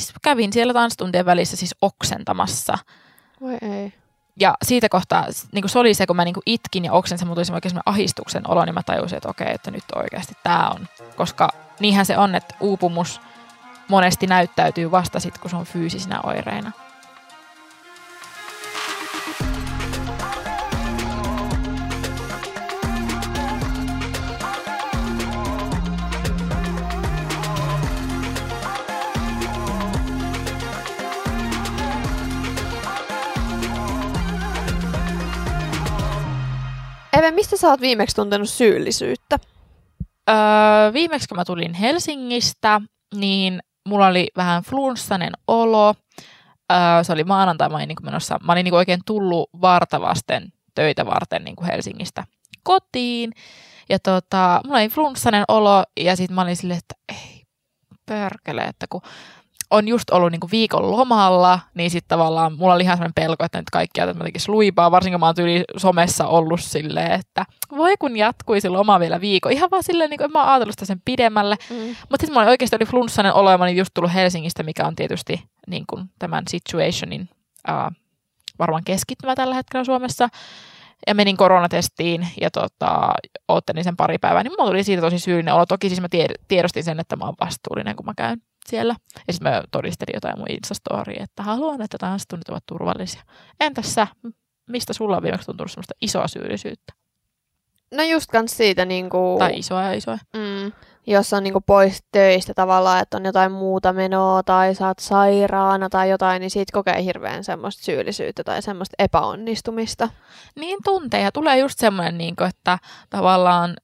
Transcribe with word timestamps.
siis 0.00 0.14
kävin 0.22 0.52
siellä 0.52 0.72
tanssituntien 0.72 1.26
välissä 1.26 1.56
siis 1.56 1.74
oksentamassa. 1.82 2.78
Voi 3.40 3.58
ei. 3.62 3.92
Ja 4.40 4.54
siitä 4.64 4.88
kohtaa, 4.88 5.26
niin 5.52 5.62
kuin 5.62 5.70
se 5.70 5.78
oli 5.78 5.94
se, 5.94 6.06
kun 6.06 6.16
mä 6.16 6.24
niin 6.24 6.34
kuin 6.34 6.42
itkin 6.46 6.84
ja 6.84 6.92
oksensin, 6.92 7.28
mutta 7.28 7.44
tuli 7.44 7.54
oikein 7.54 7.80
ahistuksen 7.86 8.50
olo, 8.50 8.64
niin 8.64 8.74
mä 8.74 8.82
tajusin, 8.82 9.16
että 9.16 9.28
okei, 9.28 9.54
että 9.54 9.70
nyt 9.70 9.84
oikeasti 9.96 10.34
tämä 10.42 10.68
on. 10.68 10.88
Koska 11.16 11.48
niinhän 11.80 12.06
se 12.06 12.18
on, 12.18 12.34
että 12.34 12.54
uupumus 12.60 13.20
monesti 13.88 14.26
näyttäytyy 14.26 14.90
vasta 14.90 15.20
sitten, 15.20 15.40
kun 15.40 15.50
se 15.50 15.56
on 15.56 15.64
fyysisinä 15.64 16.20
oireina. 16.20 16.72
Mistä 37.32 37.56
sä 37.56 37.68
oot 37.68 37.80
viimeksi 37.80 38.16
tuntenut 38.16 38.48
syyllisyyttä? 38.48 39.38
Öö, 40.30 40.92
viimeksi 40.92 41.28
kun 41.28 41.36
mä 41.36 41.44
tulin 41.44 41.74
Helsingistä, 41.74 42.80
niin 43.14 43.60
mulla 43.88 44.06
oli 44.06 44.28
vähän 44.36 44.62
flunssainen 44.62 45.32
olo. 45.46 45.94
Öö, 46.72 47.04
se 47.04 47.12
oli 47.12 47.24
maanantai, 47.24 47.68
mä 47.68 47.76
olin, 47.76 47.88
niin 47.88 47.96
menossa, 48.02 48.38
mä 48.44 48.52
olin 48.52 48.64
niin 48.64 48.74
oikein 48.74 49.00
tullut 49.06 49.50
vartavasten 49.60 50.52
töitä 50.74 51.06
varten 51.06 51.44
niin 51.44 51.64
Helsingistä 51.66 52.24
kotiin. 52.62 53.32
Ja 53.88 53.98
tota, 53.98 54.60
mulla 54.64 54.78
oli 54.78 54.88
flunssainen 54.88 55.44
olo 55.48 55.84
ja 56.00 56.16
sitten 56.16 56.34
mä 56.34 56.42
olin 56.42 56.56
silleen, 56.56 56.78
että 56.78 56.94
ei 57.08 57.42
perkele, 58.06 58.62
että 58.62 58.86
kun 58.90 59.00
on 59.70 59.88
just 59.88 60.10
ollut 60.10 60.30
niin 60.30 60.40
viikon 60.52 60.90
lomalla, 60.90 61.60
niin 61.74 61.90
sitten 61.90 62.08
tavallaan 62.08 62.56
mulla 62.58 62.74
oli 62.74 62.82
ihan 62.82 62.96
sellainen 62.96 63.14
pelko, 63.14 63.44
että 63.44 63.58
nyt 63.58 63.70
kaikki 63.70 64.00
että 64.00 64.18
jotenkin 64.18 64.40
sluipaa, 64.40 64.90
varsinkin 64.90 65.14
kun 65.14 65.20
mä 65.20 65.26
oon 65.26 65.34
tyyli 65.34 65.64
somessa 65.76 66.26
ollut 66.26 66.60
silleen, 66.60 67.12
että 67.12 67.46
voi 67.76 67.96
kun 67.96 68.16
jatkuisi 68.16 68.68
loma 68.68 69.00
vielä 69.00 69.20
viikon. 69.20 69.52
Ihan 69.52 69.70
vaan 69.70 69.82
silleen, 69.82 70.10
niin 70.10 70.18
kuin, 70.18 70.24
en 70.24 70.32
mä 70.32 70.40
oon 70.40 70.48
ajatellut 70.48 70.72
sitä 70.72 70.84
sen 70.84 71.02
pidemmälle. 71.04 71.56
Mm. 71.70 71.76
Mutta 71.76 71.96
sitten 72.20 72.32
mulla 72.32 72.42
oli 72.42 72.50
oikeasti 72.50 72.76
oli 72.76 72.86
flunssainen 72.86 73.34
olo 73.34 73.50
ja 73.50 73.58
mä 73.58 73.64
olin 73.64 73.76
just 73.76 73.90
tullut 73.94 74.14
Helsingistä, 74.14 74.62
mikä 74.62 74.86
on 74.86 74.96
tietysti 74.96 75.44
niin 75.66 75.84
kuin 75.86 76.04
tämän 76.18 76.44
situationin 76.48 77.28
uh, 77.68 77.96
varmaan 78.58 78.84
keskittymä 78.84 79.34
tällä 79.34 79.54
hetkellä 79.54 79.84
Suomessa. 79.84 80.28
Ja 81.06 81.14
menin 81.14 81.36
koronatestiin 81.36 82.28
ja 82.40 82.50
tota, 82.50 83.12
oottelin 83.48 83.84
sen 83.84 83.96
pari 83.96 84.18
päivää, 84.18 84.42
niin 84.42 84.52
mulla 84.58 84.70
tuli 84.70 84.84
siitä 84.84 85.02
tosi 85.02 85.18
syyllinen 85.18 85.54
olo. 85.54 85.66
Toki 85.66 85.88
siis 85.88 86.00
mä 86.00 86.08
tiedostin 86.48 86.84
sen, 86.84 87.00
että 87.00 87.16
mä 87.16 87.24
oon 87.24 87.34
vastuullinen, 87.40 87.96
kun 87.96 88.06
mä 88.06 88.12
käyn 88.16 88.42
siellä. 88.70 88.94
Ja 89.26 89.32
sitten 89.32 89.52
mä 89.52 89.62
todistelin 89.70 90.16
jotain 90.16 90.38
mun 90.38 90.50
Instastoriin, 90.50 91.22
että 91.22 91.42
haluan, 91.42 91.82
että 91.82 91.98
tanssitunnit 91.98 92.48
ovat 92.48 92.66
turvallisia. 92.66 93.22
Entäs 93.60 93.94
sä? 93.94 94.06
Mistä 94.70 94.92
sulla 94.92 95.16
on 95.16 95.22
viimeksi 95.22 95.46
tuntunut 95.46 95.70
semmoista 95.70 95.94
isoa 96.00 96.28
syyllisyyttä? 96.28 96.92
No 97.94 98.02
just 98.02 98.30
kans 98.30 98.56
siitä 98.56 98.84
niinku... 98.84 99.36
Tai 99.38 99.58
isoa 99.58 99.82
ja 99.82 99.92
isoa. 99.92 100.18
Mm, 100.36 100.72
jos 101.06 101.32
on 101.32 101.42
niinku 101.42 101.60
pois 101.60 102.04
töistä 102.12 102.54
tavallaan, 102.54 103.02
että 103.02 103.16
on 103.16 103.24
jotain 103.24 103.52
muuta 103.52 103.92
menoa 103.92 104.42
tai 104.42 104.68
oot 104.68 104.98
sairaana 104.98 105.88
tai 105.88 106.10
jotain, 106.10 106.40
niin 106.40 106.50
siitä 106.50 106.72
kokee 106.72 107.04
hirveän 107.04 107.44
semmoista 107.44 107.84
syyllisyyttä 107.84 108.44
tai 108.44 108.62
semmoista 108.62 108.94
epäonnistumista. 108.98 110.08
Niin 110.56 110.78
tunteja. 110.84 111.32
Tulee 111.32 111.58
just 111.58 111.78
semmoinen, 111.78 112.18
niinku, 112.18 112.44
että 112.44 112.78
tavallaan 113.10 113.76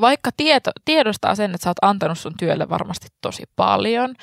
vaikka 0.00 0.30
tieto, 0.36 0.70
tiedostaa 0.84 1.34
sen, 1.34 1.54
että 1.54 1.64
sä 1.64 1.70
oot 1.70 1.76
antanut 1.82 2.18
sun 2.18 2.34
työlle 2.38 2.68
varmasti 2.68 3.08
tosi 3.20 3.42
paljon 3.56 4.14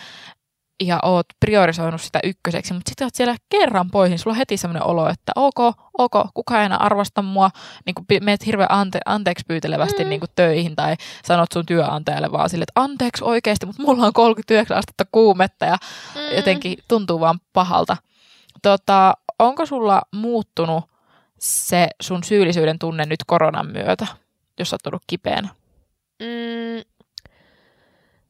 ja 0.84 1.00
oot 1.04 1.26
priorisoinut 1.40 2.02
sitä 2.02 2.20
ykköseksi, 2.24 2.74
mutta 2.74 2.90
sitten 2.90 3.06
oot 3.06 3.16
siellä 3.16 3.36
kerran 3.50 3.92
pois, 3.92 4.10
niin 4.10 4.20
sulla 4.20 4.34
on 4.34 4.38
heti 4.38 4.58
semmoinen 4.58 4.84
olo, 4.84 5.10
että 5.10 5.32
ok, 5.36 5.60
ok, 5.98 6.14
kuka 6.34 6.60
ei 6.60 6.66
enää 6.66 6.78
arvosta 6.78 7.22
mua, 7.22 7.50
niin 7.86 7.96
kun 7.96 8.06
meet 8.22 8.46
hirveän 8.46 8.72
ante, 8.72 9.00
anteeksi 9.06 9.46
pyytelevästi 9.48 10.04
mm. 10.04 10.10
niin 10.10 10.20
kuin 10.20 10.30
töihin 10.36 10.76
tai 10.76 10.96
sanot 11.24 11.52
sun 11.54 11.66
työantajalle 11.66 12.32
vaan 12.32 12.50
sille, 12.50 12.64
että 12.64 12.82
anteeksi 12.82 13.24
oikeasti, 13.24 13.66
mutta 13.66 13.82
mulla 13.82 14.06
on 14.06 14.14
39 14.14 14.78
astetta 14.78 15.06
kuumetta 15.12 15.66
ja 15.66 15.78
mm. 16.16 16.36
jotenkin 16.36 16.78
tuntuu 16.88 17.20
vaan 17.20 17.40
pahalta. 17.54 17.98
Tota, 18.62 19.14
onko 19.40 19.66
sulla 19.66 20.02
muuttunut 20.16 20.84
se 21.40 21.88
sun 22.02 22.24
syyllisyyden 22.24 22.80
tunne 22.80 23.06
nyt 23.06 23.20
koronan 23.28 23.72
myötä? 23.72 24.08
Jos 24.60 24.74
olet 24.74 24.88
ollut 24.88 25.04
kipeänä? 25.08 25.50
Mm, 26.20 26.84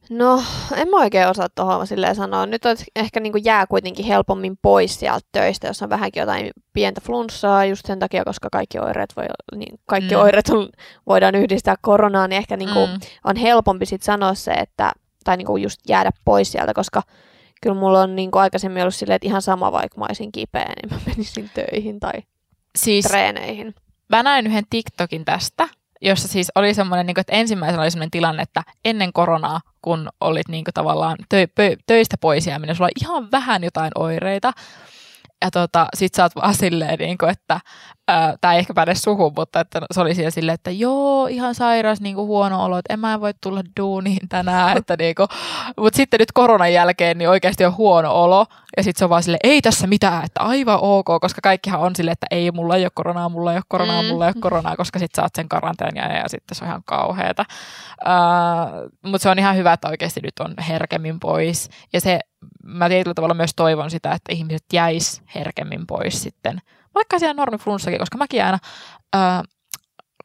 no, 0.09 0.43
en 0.75 0.89
mä 0.89 0.97
oikein 0.97 1.27
osaa 1.27 1.47
tuohon 1.55 1.87
silleen 1.87 2.15
sanoa. 2.15 2.45
Nyt 2.45 2.65
on, 2.65 2.75
ehkä 2.95 3.19
niin 3.19 3.33
jää 3.43 3.67
kuitenkin 3.67 4.05
helpommin 4.05 4.57
pois 4.61 4.99
sieltä 4.99 5.27
töistä, 5.31 5.67
jos 5.67 5.81
on 5.81 5.89
vähänkin 5.89 6.21
jotain 6.21 6.51
pientä 6.73 7.01
flunssaa 7.01 7.65
just 7.65 7.85
sen 7.85 7.99
takia, 7.99 8.23
koska 8.23 8.49
kaikki 8.51 8.79
oireet, 8.79 9.13
voi, 9.15 9.25
niin 9.55 9.79
kaikki 9.85 10.15
mm. 10.15 10.21
oireet 10.21 10.49
on, 10.49 10.69
voidaan 11.07 11.35
yhdistää 11.35 11.75
koronaan, 11.81 12.29
niin 12.29 12.37
ehkä 12.37 12.57
niin 12.57 12.73
kuin 12.73 12.89
mm. 12.89 12.99
on 13.23 13.35
helpompi 13.35 13.85
sit 13.85 14.03
sanoa 14.03 14.33
se, 14.33 14.51
että, 14.51 14.91
tai 15.23 15.37
niin 15.37 15.47
kuin 15.47 15.63
just 15.63 15.79
jäädä 15.87 16.11
pois 16.25 16.51
sieltä, 16.51 16.73
koska 16.73 17.01
kyllä 17.61 17.79
mulla 17.79 18.01
on 18.01 18.15
niin 18.15 18.31
kuin 18.31 18.41
aikaisemmin 18.41 18.81
ollut 18.81 18.95
silleen, 18.95 19.15
että 19.15 19.27
ihan 19.27 19.41
sama 19.41 19.71
vaikka 19.71 19.99
mä 19.99 20.05
olisin 20.05 20.31
kipeä, 20.31 20.73
niin 20.81 20.93
mä 20.93 20.99
menisin 21.05 21.49
töihin 21.53 21.99
tai 21.99 22.13
siis, 22.75 23.05
treeneihin. 23.05 23.75
Mä 24.09 24.23
näin 24.23 24.47
yhden 24.47 24.63
TikTokin 24.69 25.25
tästä, 25.25 25.67
jossa 26.01 26.27
siis 26.27 26.51
oli 26.55 26.73
semmoinen, 26.73 27.05
niin 27.05 27.15
kuin, 27.15 27.21
että 27.21 27.35
ensimmäisenä 27.35 27.81
oli 27.81 27.91
semmoinen 27.91 28.11
tilanne, 28.11 28.43
että 28.43 28.63
ennen 28.85 29.13
koronaa, 29.13 29.61
kun 29.81 30.09
olit 30.21 30.47
niin 30.47 30.63
kuin, 30.63 30.73
tavallaan 30.73 31.17
tö, 31.29 31.47
pö, 31.55 31.75
töistä 31.87 32.17
pois 32.17 32.47
jääminen, 32.47 32.75
sulla 32.75 32.87
oli 32.87 33.07
ihan 33.07 33.31
vähän 33.31 33.63
jotain 33.63 33.91
oireita, 33.95 34.53
ja 35.41 35.51
tota, 35.51 35.87
sit 35.93 36.13
sä 36.13 36.23
oot 36.23 36.35
vaan 36.35 36.53
silleen, 36.53 36.99
niin 36.99 37.17
kuin, 37.17 37.31
että 37.31 37.59
tämä 38.41 38.53
ei 38.53 38.59
ehkä 38.59 38.73
päde 38.73 38.95
suhun, 38.95 39.33
mutta 39.35 39.59
että 39.59 39.81
se 39.91 40.01
oli 40.01 40.15
siellä 40.15 40.31
silleen, 40.31 40.53
että 40.53 40.71
joo, 40.71 41.27
ihan 41.27 41.55
sairas, 41.55 42.01
niin 42.01 42.15
kuin 42.15 42.27
huono 42.27 42.63
olo, 42.63 42.77
että 42.77 42.93
en 42.93 42.99
mä 42.99 43.21
voi 43.21 43.33
tulla 43.43 43.61
duuniin 43.79 44.29
tänään. 44.29 44.77
Että 44.77 44.95
niin 44.99 45.15
kuin, 45.15 45.27
mutta 45.77 45.97
sitten 45.97 46.19
nyt 46.19 46.31
koronan 46.31 46.73
jälkeen 46.73 47.17
niin 47.17 47.29
oikeasti 47.29 47.65
on 47.65 47.77
huono 47.77 48.11
olo. 48.23 48.45
Ja 48.77 48.83
sitten 48.83 48.99
se 48.99 49.05
on 49.05 49.09
vaan 49.09 49.23
silleen, 49.23 49.39
ei 49.43 49.61
tässä 49.61 49.87
mitään, 49.87 50.25
että 50.25 50.41
aivan 50.41 50.79
ok, 50.81 51.05
koska 51.21 51.41
kaikkihan 51.43 51.79
on 51.79 51.95
silleen, 51.95 52.13
että 52.13 52.27
ei, 52.31 52.51
mulla 52.51 52.75
ei 52.75 52.83
ole 52.83 52.91
koronaa, 52.95 53.29
mulla 53.29 53.51
ei 53.51 53.57
ole 53.57 53.63
koronaa, 53.67 54.03
mulla 54.03 54.25
ei 54.25 54.29
ole 54.29 54.35
mm. 54.35 54.41
koronaa, 54.41 54.75
koska 54.75 54.99
sitten 54.99 55.21
saat 55.21 55.35
sen 55.35 55.49
karanteenia 55.49 56.17
ja 56.17 56.29
sitten 56.29 56.55
se 56.55 56.63
on 56.63 56.69
ihan 56.69 56.83
kauheata. 56.85 57.45
Uh, 58.05 58.89
mutta 59.05 59.23
se 59.23 59.29
on 59.29 59.39
ihan 59.39 59.55
hyvä, 59.55 59.73
että 59.73 59.89
oikeasti 59.89 60.19
nyt 60.23 60.39
on 60.39 60.53
herkemmin 60.67 61.19
pois. 61.19 61.69
Ja 61.93 62.01
se, 62.01 62.19
mä 62.63 62.89
tietyllä 62.89 63.13
tavalla 63.13 63.33
myös 63.33 63.51
toivon 63.55 63.91
sitä, 63.91 64.11
että 64.11 64.33
ihmiset 64.33 64.65
jäis 64.73 65.21
herkemmin 65.35 65.87
pois 65.87 66.23
sitten 66.23 66.61
vaikka 66.95 67.19
siellä 67.19 67.33
normi 67.33 67.57
flunssakin, 67.57 67.99
koska 67.99 68.17
mäkin 68.17 68.45
aina, 68.45 68.57
ää, 69.13 69.43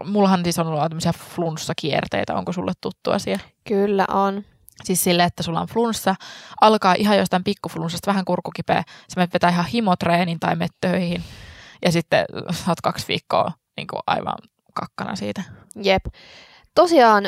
mullahan 0.04 0.44
siis 0.44 0.58
on 0.58 0.66
ollut 0.66 0.82
tämmöisiä 0.82 1.12
flunssakierteitä, 1.12 2.34
onko 2.34 2.52
sulle 2.52 2.72
tuttu 2.80 3.10
asia? 3.10 3.38
Kyllä 3.68 4.04
on. 4.08 4.44
Siis 4.84 5.04
sille, 5.04 5.24
että 5.24 5.42
sulla 5.42 5.60
on 5.60 5.66
flunssa, 5.66 6.14
alkaa 6.60 6.94
ihan 6.98 7.18
jostain 7.18 7.44
pikkuflunssasta, 7.44 8.10
vähän 8.10 8.24
kurkukipeä, 8.24 8.82
sä 8.86 9.16
menet 9.16 9.32
vetää 9.34 9.50
ihan 9.50 9.66
himotreenin 9.66 10.40
tai 10.40 10.56
menet 10.56 10.72
töihin, 10.80 11.22
ja 11.84 11.92
sitten 11.92 12.24
saat 12.50 12.80
kaksi 12.80 13.08
viikkoa 13.08 13.52
niin 13.76 13.86
kuin 13.86 14.00
aivan 14.06 14.38
kakkana 14.74 15.16
siitä. 15.16 15.42
Jep. 15.82 16.04
Tosiaan 16.74 17.24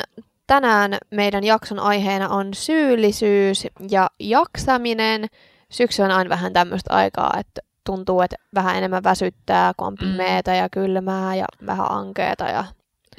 tänään 0.47 0.97
meidän 1.11 1.43
jakson 1.43 1.79
aiheena 1.79 2.29
on 2.29 2.53
syyllisyys 2.53 3.67
ja 3.89 4.09
jaksaminen. 4.19 5.25
Syksy 5.71 6.01
on 6.01 6.11
aina 6.11 6.29
vähän 6.29 6.53
tämmöistä 6.53 6.93
aikaa, 6.93 7.33
että 7.39 7.61
tuntuu, 7.83 8.21
että 8.21 8.35
vähän 8.55 8.75
enemmän 8.75 9.03
väsyttää, 9.03 9.73
kun 9.77 9.87
on 9.87 9.93
mm. 9.93 10.07
pimeätä 10.07 10.55
ja 10.55 10.69
kylmää 10.69 11.35
ja 11.35 11.45
vähän 11.65 11.91
ankeeta. 11.91 12.45
Ja... 12.45 12.65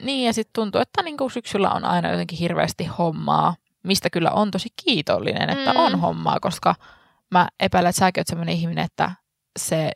Niin, 0.03 0.27
ja 0.27 0.33
sitten 0.33 0.53
tuntuu, 0.53 0.81
että 0.81 1.03
niinku 1.03 1.28
syksyllä 1.28 1.71
on 1.71 1.84
aina 1.84 2.11
jotenkin 2.11 2.39
hirveästi 2.39 2.84
hommaa, 2.84 3.55
mistä 3.84 4.10
kyllä 4.10 4.31
on 4.31 4.50
tosi 4.50 4.69
kiitollinen, 4.84 5.50
että 5.50 5.72
mm. 5.72 5.81
on 5.81 6.00
hommaa, 6.00 6.41
koska 6.41 6.75
mä 7.31 7.49
epäilen, 7.60 7.91
että 7.91 7.98
säkin 7.98 8.21
oot 8.21 8.27
sellainen 8.27 8.54
ihminen, 8.54 8.84
että 8.84 9.10
se, 9.59 9.92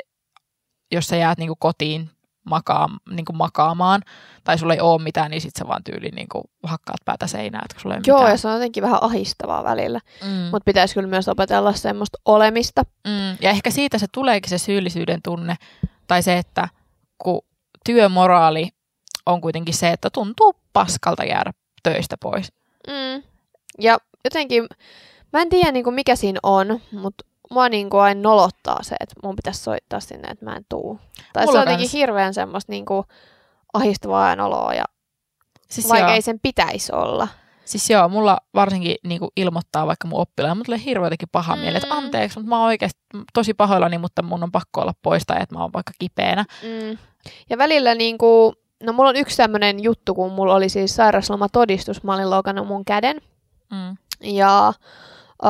jos 0.92 1.06
sä 1.06 1.16
jäät 1.16 1.38
niinku 1.38 1.56
kotiin 1.58 2.10
makaa, 2.44 2.88
niin 3.10 3.24
kuin 3.24 3.36
makaamaan, 3.36 4.02
tai 4.44 4.58
sulla 4.58 4.74
ei 4.74 4.80
ole 4.80 5.02
mitään, 5.02 5.30
niin 5.30 5.40
sit 5.40 5.56
sä 5.58 5.68
vaan 5.68 5.84
tyyliin 5.84 6.14
niin 6.14 6.28
kuin 6.28 6.44
hakkaat 6.62 7.00
päätä 7.04 7.26
seinään, 7.26 7.64
että 7.70 7.82
sulla 7.82 7.94
ei 7.94 8.00
Joo, 8.06 8.18
mitään. 8.18 8.32
ja 8.32 8.36
se 8.36 8.48
on 8.48 8.54
jotenkin 8.54 8.82
vähän 8.82 9.02
ahistavaa 9.02 9.64
välillä. 9.64 10.00
Mm. 10.24 10.30
Mutta 10.30 10.64
pitäisi 10.64 10.94
kyllä 10.94 11.08
myös 11.08 11.28
opetella 11.28 11.72
semmoista 11.72 12.18
olemista. 12.24 12.82
Mm. 13.06 13.36
Ja 13.40 13.50
ehkä 13.50 13.70
siitä 13.70 13.98
se 13.98 14.06
tuleekin 14.12 14.50
se 14.50 14.58
syyllisyyden 14.58 15.20
tunne, 15.24 15.56
tai 16.06 16.22
se, 16.22 16.38
että 16.38 16.68
kun 17.18 17.42
työmoraali 17.84 18.68
on 19.26 19.40
kuitenkin 19.40 19.74
se, 19.74 19.90
että 19.90 20.10
tuntuu 20.10 20.54
paskalta 20.72 21.24
jäädä 21.24 21.52
töistä 21.82 22.16
pois. 22.22 22.52
Mm. 22.86 23.22
Ja 23.78 23.98
jotenkin, 24.24 24.66
mä 25.32 25.42
en 25.42 25.48
tiedä 25.48 25.72
niin 25.72 25.84
kuin 25.84 25.94
mikä 25.94 26.16
siinä 26.16 26.40
on, 26.42 26.80
mutta 26.92 27.24
mua 27.52 27.68
niin 27.68 27.90
kuin 27.90 28.00
aina 28.00 28.20
nolottaa 28.20 28.82
se, 28.82 28.96
että 29.00 29.14
mun 29.22 29.36
pitäisi 29.36 29.60
soittaa 29.62 30.00
sinne, 30.00 30.28
että 30.28 30.44
mä 30.44 30.56
en 30.56 30.64
tuu. 30.68 30.98
Tai 31.32 31.44
Mulla 31.46 31.52
se 31.52 31.58
on 31.58 31.62
jotenkin 31.62 31.86
kans. 31.86 31.92
hirveän 31.92 32.34
semmoista 32.34 32.72
niin 32.72 32.84
kuin 32.84 33.04
ahistavaa 33.74 34.36
oloa 34.44 34.74
ja 34.74 34.84
siis 35.70 35.88
vaikka 35.88 36.08
joo. 36.08 36.14
ei 36.14 36.22
sen 36.22 36.40
pitäisi 36.40 36.92
olla. 36.94 37.28
Siis 37.64 37.90
joo, 37.90 38.08
mulla 38.08 38.38
varsinkin 38.54 38.96
niin 39.04 39.18
kuin 39.18 39.30
ilmoittaa 39.36 39.86
vaikka 39.86 40.08
mun 40.08 40.20
oppilaan, 40.20 40.56
mutta 40.56 40.66
tulee 40.66 40.80
hirveän 40.84 41.12
paha 41.32 41.56
mieli, 41.56 41.76
että 41.76 41.88
Mm. 41.94 41.96
anteeksi, 41.98 42.38
mutta 42.38 42.48
mä 42.48 42.56
oon 42.58 42.66
oikeasti 42.66 43.00
tosi 43.34 43.54
pahoillani, 43.54 43.98
mutta 43.98 44.22
mun 44.22 44.42
on 44.42 44.52
pakko 44.52 44.80
olla 44.80 44.94
pois 45.02 45.22
tai 45.26 45.42
että 45.42 45.54
mä 45.54 45.62
oon 45.62 45.72
vaikka 45.72 45.92
kipeänä. 45.98 46.44
Mm. 46.62 46.98
Ja 47.50 47.58
välillä 47.58 47.94
niinku, 47.94 48.54
no 48.82 48.92
mulla 48.92 49.08
on 49.10 49.16
yksi 49.16 49.36
tämmöinen 49.36 49.82
juttu, 49.82 50.14
kun 50.14 50.32
mulla 50.32 50.54
oli 50.54 50.68
siis 50.68 50.96
sairauslomatodistus, 50.96 52.02
mä 52.02 52.14
olin 52.14 52.30
loukannut 52.30 52.66
mun 52.66 52.84
käden. 52.84 53.16
Mm. 53.70 53.96
Ja 54.20 54.72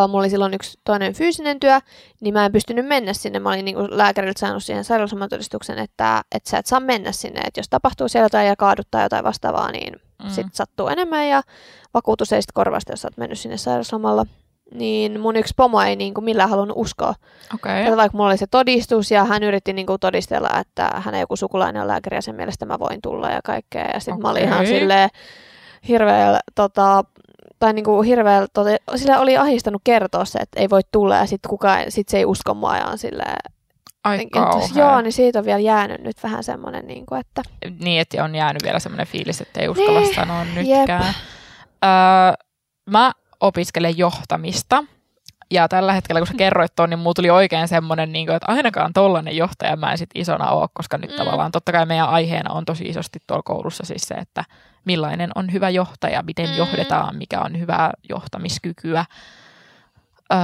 mulla 0.09 0.19
oli 0.19 0.31
silloin 0.31 0.55
yksi 0.55 0.79
toinen 0.85 1.13
fyysinen 1.13 1.61
työ, 1.61 1.81
niin 2.21 2.35
mä 2.35 2.47
en 2.47 2.53
pystynyt 2.53 2.87
mennä 2.87 3.13
sinne. 3.13 3.39
Mä 3.39 3.49
olin 3.49 3.65
niinku 3.65 3.89
lääkäriltä 3.91 4.41
saanut 4.41 4.65
siihen 4.65 4.85
sairauslomatodistuksen, 4.85 5.79
että, 5.79 6.23
että 6.35 6.51
sä 6.51 6.59
et 6.59 6.67
saa 6.67 6.81
mennä 6.81 7.13
sinne. 7.13 7.41
Että 7.41 7.61
jos 7.61 7.69
tapahtuu 7.69 8.09
siellä 8.09 8.25
jotain 8.25 8.49
ja 8.49 8.57
kaaduttaa 8.57 9.03
jotain 9.03 9.25
vastaavaa, 9.25 9.73
niin 9.73 9.95
Mm. 10.23 10.31
sit 10.31 10.47
sattuu 10.53 10.89
enemmän 10.89 11.29
ja 11.29 11.43
vakuutus 11.95 12.33
ei 12.33 12.43
sit 12.43 12.53
korvasta, 12.53 12.93
jos 12.93 13.01
sä 13.03 13.09
oot 13.09 13.17
mennyt 13.17 13.39
sinne 13.39 13.57
sairauslomalla. 13.57 14.27
Niin 14.75 15.21
mun 15.21 15.37
yksi 15.37 15.55
pomo 15.57 15.83
ei 15.83 15.97
niinku 15.97 16.21
millään 16.21 16.51
halunnut 16.51 16.77
uskoa. 16.81 17.15
Okay. 17.55 17.97
Vaikka 17.97 18.17
mulla 18.19 18.31
oli 18.31 18.39
se 18.39 18.47
todistus 18.47 19.11
ja 19.11 19.25
hän 19.25 19.43
yritti 19.43 19.73
niinku 19.73 19.99
todistella, 19.99 20.51
että 20.61 20.91
hän 20.95 21.21
joku 21.21 21.37
sukulainen 21.37 21.83
on 21.83 21.89
lääkäri 21.89 22.17
ja 22.17 22.23
sen 22.23 22.35
mielestä 22.35 22.67
mä 22.67 22.79
voin 22.79 23.03
tulla 23.03 23.31
ja 23.31 23.41
kaikkea. 23.45 23.91
Ja 23.95 24.01
sitten 24.01 24.15
okay. 24.15 24.23
mä 24.23 24.31
olin 24.31 24.43
ihan 24.45 24.67
silleen 24.67 25.09
hirveä, 25.89 26.41
tota, 26.55 27.05
tai 27.63 27.73
niinku 27.73 28.03
hirveä, 28.03 28.47
tota, 28.53 28.71
sillä 28.97 29.21
oli 29.21 29.37
ahdistanut 29.37 29.83
kertoa 29.85 30.25
se, 30.25 30.39
että 30.39 30.61
ei 30.61 30.71
voi 30.71 30.81
tulla 30.93 31.17
ja 31.17 31.27
sitten 31.27 31.49
kukaan, 31.51 31.85
sit 31.89 32.09
se 32.09 32.19
ei 32.19 32.25
usko 32.25 32.55
mua 32.55 32.77
ja 32.77 32.87
on 32.87 32.99
silleen, 32.99 33.37
Ai 34.05 34.17
että 34.23 34.29
kauhea. 34.41 34.69
joo, 34.75 35.01
niin 35.01 35.13
siitä 35.13 35.39
on 35.39 35.45
vielä 35.45 35.59
jäänyt 35.59 36.01
nyt 36.01 36.17
vähän 36.23 36.45
semmoinen, 36.45 36.87
niinku, 36.87 37.15
että 37.15 37.43
Niin, 37.81 38.01
että 38.01 38.25
on 38.25 38.35
jäänyt 38.35 38.63
vielä 38.63 38.79
semmoinen 38.79 39.07
fiilis, 39.07 39.41
että 39.41 39.61
ei 39.61 39.69
uskalla 39.69 40.01
Niin, 40.01 40.15
sanoa 40.15 40.45
jep. 40.45 40.55
nytkään. 40.55 41.15
Öö, 41.85 42.45
mä 42.91 43.13
opiskelen 43.41 43.99
johtamista. 43.99 44.85
Ja 45.53 45.69
tällä 45.69 45.93
hetkellä, 45.93 46.21
kun 46.21 46.27
sä 46.27 46.35
kerroit 46.37 46.73
ton, 46.77 46.91
niin 46.91 46.99
mulla 46.99 47.15
tuli 47.15 47.31
oikein 47.31 47.69
semmoinen, 47.69 48.13
niin 48.13 48.27
kuin, 48.27 48.37
että 48.37 48.53
ainakaan 48.53 48.93
tollainen 48.93 49.37
johtaja 49.37 49.77
mä 49.77 49.93
en 49.93 49.99
sit 49.99 50.11
isona 50.15 50.51
ole, 50.51 50.69
koska 50.75 50.99
nyt 50.99 51.11
Mm. 51.11 51.17
tavallaan 51.17 51.53
totta 51.53 51.73
kai 51.73 51.87
meidän 51.87 52.09
aiheena 52.09 52.53
on 52.53 52.65
tosi 52.65 52.85
isosti 52.85 53.19
tuolla 53.27 53.43
koulussa 53.43 53.85
siis 53.87 54.03
se, 54.03 54.15
että 54.15 54.45
millainen 54.85 55.31
on 55.35 55.53
hyvä 55.53 55.71
johtaja, 55.71 56.23
miten 56.23 56.51
Mm. 56.51 56.57
johdetaan, 56.57 57.17
mikä 57.17 57.41
on 57.41 57.59
hyvää 57.61 57.91
johtamiskykyä. 58.09 59.05
Öö, 60.33 60.39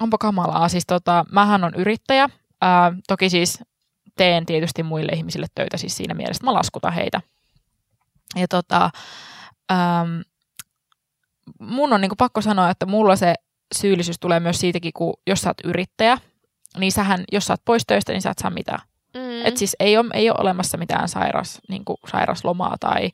onpa 0.00 0.18
kamalaa. 0.18 0.68
Siis 0.68 0.86
tota, 0.86 1.24
mähän 1.32 1.64
on 1.64 1.74
yrittäjä. 1.74 2.28
Öö, 2.64 2.68
toki 3.08 3.30
siis 3.30 3.64
teen 4.16 4.46
tietysti 4.46 4.82
muille 4.82 5.12
ihmisille 5.12 5.46
töitä 5.54 5.76
siis 5.76 5.96
siinä 5.96 6.14
mielessä, 6.14 6.38
että 6.40 6.44
mä 6.50 6.54
laskutan 6.54 6.92
heitä. 6.92 7.20
Ja 8.36 8.48
tota, 8.48 8.90
ähm, 9.72 10.20
mun 11.60 11.92
on 11.92 12.00
niinku 12.00 12.16
pakko 12.16 12.40
sanoa, 12.40 12.70
että 12.70 12.86
mulla 12.86 13.16
se 13.16 13.34
syyllisyys 13.74 14.16
tulee 14.20 14.40
myös 14.40 14.60
siitäkin, 14.60 14.92
kun 14.92 15.14
jos 15.26 15.40
sä 15.40 15.50
oot 15.50 15.56
yrittäjä, 15.64 16.18
niin 16.78 16.92
sähän, 16.92 17.24
jos 17.32 17.46
sä 17.46 17.52
oot 17.52 17.64
pois 17.64 17.82
töistä, 17.86 18.12
niin 18.12 18.22
sä 18.22 18.30
et 18.30 18.38
saa 18.38 18.50
mitään. 18.50 18.80
mm. 19.14 19.46
Et 19.46 19.56
siis 19.56 19.76
ei 19.80 19.98
ole, 19.98 20.08
ei 20.14 20.30
ole 20.30 20.38
olemassa 20.40 20.78
mitään 20.78 21.08
sairas, 21.08 21.58
niinku 21.68 21.96
sairaslomaa 22.10 22.76
tai... 22.80 23.10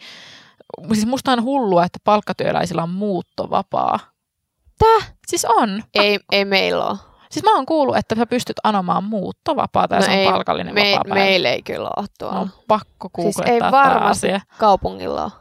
Siis 0.93 1.07
musta 1.07 1.33
on 1.33 1.43
hullua, 1.43 1.85
että 1.85 1.99
palkkatyöläisillä 2.05 2.83
on 2.83 2.91
muuttovapaa. 2.91 3.99
Täh? 4.79 5.15
Siis 5.27 5.45
on. 5.45 5.83
ei, 5.95 6.19
ei 6.33 6.45
meillä 6.45 6.85
ole. 6.87 6.99
Siis 7.31 7.45
mä 7.45 7.55
oon 7.55 7.67
kuullut, 7.67 7.97
että 7.97 8.15
sä 8.15 8.27
pystyt 8.27 8.57
anomaan 8.65 9.05
muuttovapaata 9.05 9.95
ja 9.95 10.01
No 10.01 10.05
se 10.07 10.11
on 10.13 10.19
ei, 10.19 10.27
palkallinen 10.31 10.75
Me, 10.75 10.81
vapaapäivä. 10.91 11.15
meillä 11.15 11.49
ei 11.51 11.63
kyllä 11.63 11.91
ole 11.97 12.07
tuolla. 12.19 12.39
on 12.41 12.51
pakko 12.69 13.11
siis 13.23 13.37
googlettaa 13.37 13.55
ei 13.55 13.61
tää 13.61 13.71
varmasti 13.73 14.27
asia. 14.27 14.41
kaupungilla 14.59 15.23
ole. 15.25 15.33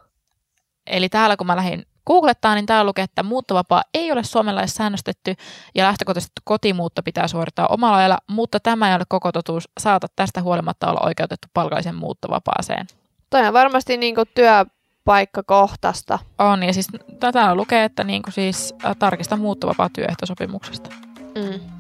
Eli 0.87 1.09
täällä 1.09 1.37
kun 1.37 1.47
mä 1.47 1.55
lähdin 1.55 1.85
googlettaa, 2.07 2.55
niin 2.55 2.65
täällä 2.65 2.87
lukee, 2.87 3.03
että 3.03 3.23
muuttovapaa 3.23 3.83
ei 3.93 4.11
ole 4.11 4.23
Suomen 4.23 4.55
laissa 4.55 4.75
säännöstetty 4.77 5.35
ja 5.75 5.85
lähtökohtaisesti 5.85 6.41
kotimuutto 6.43 7.03
pitää 7.03 7.27
suorittaa 7.27 7.67
omalla 7.67 7.97
ajalla, 7.97 8.17
mutta 8.27 8.59
tämä 8.59 8.89
ei 8.89 8.95
ole 8.95 9.03
koko 9.09 9.31
totuus. 9.31 9.69
Saatat 9.79 10.11
tästä 10.15 10.41
huolimatta 10.41 10.89
olla 10.89 11.05
oikeutettu 11.05 11.47
palkalliseen 11.53 11.95
muuttovapaaseen. 11.95 12.87
Toi 13.29 13.47
on 13.47 13.53
varmasti 13.53 13.97
niinku 13.97 14.23
työpaikkakohtaista. 14.35 16.19
On, 16.39 16.63
ja 16.63 16.73
siis 16.73 16.87
täällä 17.19 17.55
lukee, 17.55 17.83
että 17.83 18.03
niin 18.03 18.21
kuin 18.21 18.33
siis 18.33 18.75
tarkista 18.99 19.37
muuttovapaa 19.37 19.89
työehtosopimuksesta. 19.89 20.89
Mm. 21.35 21.74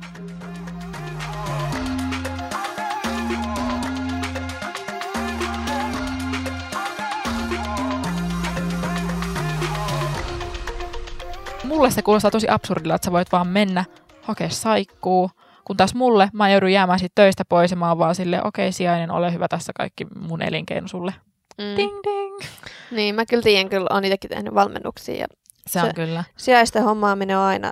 Mulle 11.75 11.91
se 11.91 12.01
kuulostaa 12.01 12.31
tosi 12.31 12.47
absurdilla, 12.49 12.95
että 12.95 13.05
sä 13.05 13.11
voit 13.11 13.31
vaan 13.31 13.47
mennä, 13.47 13.85
hakea 14.21 14.49
saikkuu, 14.49 15.31
kun 15.65 15.77
taas 15.77 15.95
mulle 15.95 16.29
mä 16.33 16.49
joudun 16.49 16.71
jäämään 16.71 16.99
siitä 16.99 17.11
töistä 17.15 17.45
pois 17.45 17.71
ja 17.71 17.77
mä 17.77 17.89
oon 17.89 17.97
vaan 17.99 18.15
silleen, 18.15 18.47
okei 18.47 18.71
sijainen, 18.71 19.11
ole 19.11 19.33
hyvä 19.33 19.47
tässä 19.47 19.71
kaikki 19.77 20.07
mun 20.19 20.41
elinkeino 20.41 20.87
sulle. 20.87 21.13
Mm. 21.57 21.75
Ding 21.77 21.99
ding. 22.03 22.39
Niin, 22.91 23.15
mä 23.15 23.25
kyllä 23.25 23.43
tiedän, 23.43 23.69
kyllä 23.69 23.87
on 23.89 24.05
itsekin 24.05 24.29
tehnyt 24.29 24.53
valmennuksia 24.55 25.15
ja 25.15 25.27
Se 25.67 25.79
on 25.79 25.85
Se- 25.87 25.93
kyllä. 25.93 26.23
sijaisten 26.37 26.83
hommaaminen 26.83 27.37
on 27.37 27.43
aina 27.43 27.71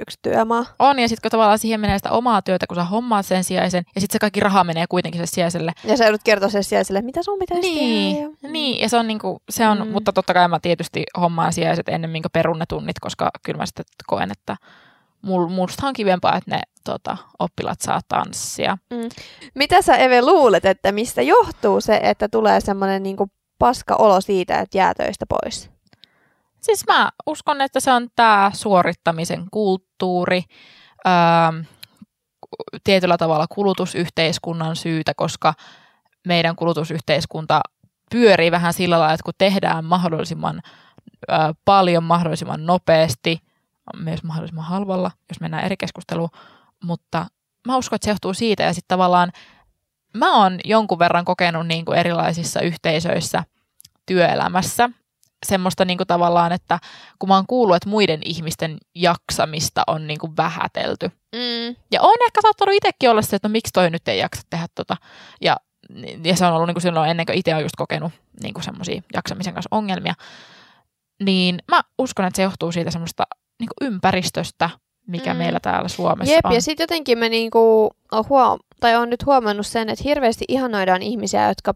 yksi 0.00 0.18
työmaa. 0.22 0.64
On, 0.78 0.98
ja 0.98 1.08
sitten 1.08 1.22
kun 1.22 1.30
tavallaan 1.30 1.58
siihen 1.58 1.80
menee 1.80 1.98
sitä 1.98 2.10
omaa 2.10 2.42
työtä, 2.42 2.66
kun 2.66 2.76
sä 2.76 2.84
hommaat 2.84 3.26
sen 3.26 3.44
sijaisen, 3.44 3.84
ja 3.94 4.00
sitten 4.00 4.12
se 4.14 4.18
kaikki 4.18 4.40
raha 4.40 4.64
menee 4.64 4.84
kuitenkin 4.88 5.26
se 5.26 5.30
sijaiselle. 5.34 5.72
Ja 5.84 5.96
sä 5.96 6.04
joudut 6.04 6.20
kertoa 6.24 6.48
sen 6.48 6.64
sijaiselle, 6.64 7.02
mitä 7.02 7.22
sun 7.22 7.38
pitäisi 7.38 7.62
Niin, 7.74 8.16
tehdä. 8.16 8.30
ja- 8.42 8.48
niin, 8.52 8.80
ja 8.82 8.88
se 8.88 8.96
on, 8.96 9.06
niinku, 9.06 9.42
se 9.50 9.68
on 9.68 9.78
Mm. 9.78 9.84
mm. 9.86 9.92
mutta 9.92 10.12
totta 10.12 10.34
kai 10.34 10.48
mä 10.48 10.60
tietysti 10.60 11.04
hommaan 11.20 11.52
sijaiset 11.52 11.88
ennen 11.88 12.10
minkä 12.10 12.28
perunnetunnit, 12.30 13.00
koska 13.00 13.30
kyllä 13.42 13.58
mä 13.58 13.66
sitten 13.66 13.84
koen, 14.06 14.30
että 14.30 14.56
mul, 15.22 15.46
musta 15.48 15.86
on 15.86 15.92
kivempaa, 15.92 16.36
että 16.36 16.50
ne 16.56 16.60
tota, 16.84 17.16
oppilaat 17.38 17.80
saa 17.80 18.00
tanssia. 18.08 18.78
Mitä 19.54 19.82
sä 19.82 19.96
Eve 19.96 20.22
luulet, 20.22 20.64
että 20.64 20.92
mistä 20.92 21.22
johtuu 21.22 21.80
se, 21.80 22.00
että 22.02 22.28
tulee 22.28 22.60
semmoinen 22.60 23.02
niinku 23.02 23.30
paska 23.58 23.96
olo 23.96 24.20
siitä, 24.20 24.58
että 24.58 24.78
jää 24.78 24.94
töistä 24.94 25.26
pois? 25.28 25.70
Siis 26.64 26.86
mä 26.86 27.10
uskon, 27.26 27.60
että 27.60 27.80
se 27.80 27.92
on 27.92 28.08
tämä 28.16 28.50
suorittamisen 28.54 29.44
kulttuuri, 29.50 30.42
ähm, 31.06 31.56
tietyllä 32.84 33.16
tavalla 33.16 33.46
kulutusyhteiskunnan 33.46 34.76
syytä, 34.76 35.12
koska 35.16 35.54
meidän 36.26 36.56
kulutusyhteiskunta 36.56 37.60
pyörii 38.10 38.50
vähän 38.50 38.72
sillä 38.72 38.98
lailla, 38.98 39.14
että 39.14 39.24
kun 39.24 39.34
tehdään 39.38 39.84
mahdollisimman 39.84 40.62
äh, 41.32 41.50
paljon, 41.64 42.04
mahdollisimman 42.04 42.66
nopeasti, 42.66 43.38
myös 43.96 44.22
mahdollisimman 44.22 44.64
halvalla, 44.64 45.10
jos 45.28 45.40
mennään 45.40 45.64
eri 45.64 45.76
keskusteluun, 45.76 46.30
mutta 46.84 47.26
mä 47.66 47.76
uskon, 47.76 47.96
että 47.96 48.04
se 48.04 48.10
johtuu 48.10 48.34
siitä. 48.34 48.62
Ja 48.62 48.72
sitten 48.74 48.88
tavallaan 48.88 49.32
mä 50.14 50.36
oon 50.36 50.58
jonkun 50.64 50.98
verran 50.98 51.24
kokenut 51.24 51.66
niin 51.66 51.84
kuin 51.84 51.98
erilaisissa 51.98 52.60
yhteisöissä 52.60 53.44
työelämässä 54.06 54.90
semmoista 55.44 55.84
niin 55.84 55.96
kuin 55.98 56.06
tavallaan, 56.06 56.52
että 56.52 56.78
kun 57.18 57.28
mä 57.28 57.34
oon 57.34 57.46
kuullut, 57.46 57.76
että 57.76 57.88
muiden 57.88 58.20
ihmisten 58.24 58.78
jaksamista 58.94 59.82
on 59.86 60.06
niin 60.06 60.18
kuin 60.18 60.36
vähätelty. 60.36 61.08
Mm. 61.34 61.76
Ja 61.90 62.02
on 62.02 62.14
ehkä 62.26 62.40
saattanut 62.42 62.74
itsekin 62.74 63.10
olla 63.10 63.22
se, 63.22 63.36
että 63.36 63.48
no 63.48 63.52
miksi 63.52 63.72
toi 63.72 63.90
nyt 63.90 64.08
ei 64.08 64.18
jaksa 64.18 64.42
tehdä 64.50 64.66
tota. 64.74 64.96
Ja, 65.40 65.56
ja 66.24 66.36
se 66.36 66.46
on 66.46 66.52
ollut 66.52 66.66
niin 66.66 66.74
kuin 66.74 66.82
silloin 66.82 67.10
ennen 67.10 67.26
kuin 67.26 67.38
itse 67.38 67.54
on 67.54 67.62
just 67.62 67.76
kokenut 67.76 68.12
niin 68.42 68.54
kuin 68.54 68.64
semmoisia 68.64 69.02
jaksamisen 69.14 69.54
kanssa 69.54 69.68
ongelmia. 69.70 70.14
Niin 71.24 71.58
mä 71.70 71.82
uskon, 71.98 72.24
että 72.26 72.36
se 72.36 72.42
johtuu 72.42 72.72
siitä 72.72 72.90
semmoista 72.90 73.24
niin 73.60 73.68
kuin 73.78 73.92
ympäristöstä, 73.92 74.70
mikä 75.06 75.34
Mm. 75.34 75.38
meillä 75.38 75.60
täällä 75.60 75.88
Suomessa 75.88 76.34
Jep, 76.34 76.46
on. 76.46 76.52
ja 76.52 76.60
sitten 76.62 76.84
jotenkin 76.84 77.18
me 77.18 77.28
niinku 77.28 77.90
on 78.12 78.24
huom- 78.28 78.58
tai 78.80 78.96
on 78.96 79.10
nyt 79.10 79.26
huomannut 79.26 79.66
sen, 79.66 79.88
että 79.88 80.04
hirveästi 80.04 80.44
ihanoidaan 80.48 81.02
ihmisiä, 81.02 81.48
jotka 81.48 81.74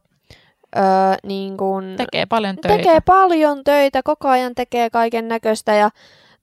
öö, 0.76 0.82
niinku 1.22 1.74
Tekee 1.96 2.26
paljon 2.26 2.56
töitä. 2.56 2.76
tekee 2.76 3.00
paljon 3.00 3.64
töitä, 3.64 4.02
koko 4.02 4.28
ajan 4.28 4.54
tekee 4.54 4.90
kaiken 4.90 5.28
näköistä 5.28 5.74
ja 5.74 5.90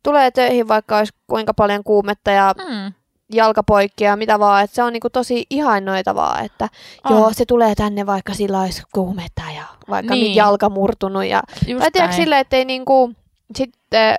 tulee 0.04 0.32
töihin 0.32 0.68
vaikka 0.68 0.98
olisi 0.98 1.14
kuinka 1.28 1.54
paljon 1.54 1.84
kuumetta 1.84 2.32
ja 2.32 2.54
Mm, 2.70 2.94
jalkapoikki 3.34 4.04
ja 4.04 4.16
mitä 4.16 4.40
vaan, 4.40 4.64
että 4.64 4.76
se 4.76 4.84
on 4.84 4.94
niinku 4.94 5.10
tosi 5.10 5.46
ihannoitavaa, 5.50 6.40
että 6.42 6.70
on. 7.04 7.12
joo, 7.18 7.34
se 7.34 7.46
tulee 7.46 7.76
tänne 7.76 8.06
vaikka 8.06 8.34
sillä 8.34 8.60
olisi 8.62 8.84
kuumetta 8.94 9.42
ja 9.56 9.64
vaikka 9.90 10.14
niin. 10.14 10.24
Niin. 10.24 10.36
jalka 10.36 10.70
murtunut 10.70 11.26
ja 11.26 11.44
Just 11.68 11.80
tai 11.82 11.92
tiedätkö 11.92 12.16
silleen, 12.16 12.42
ettei 12.42 12.66
niinku 12.66 13.14
sitten, 13.56 14.16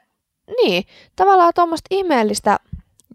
niin, 0.62 0.84
tavallaan 1.16 1.52
tuommoista 1.54 1.86
ihmeellistä, 1.90 2.58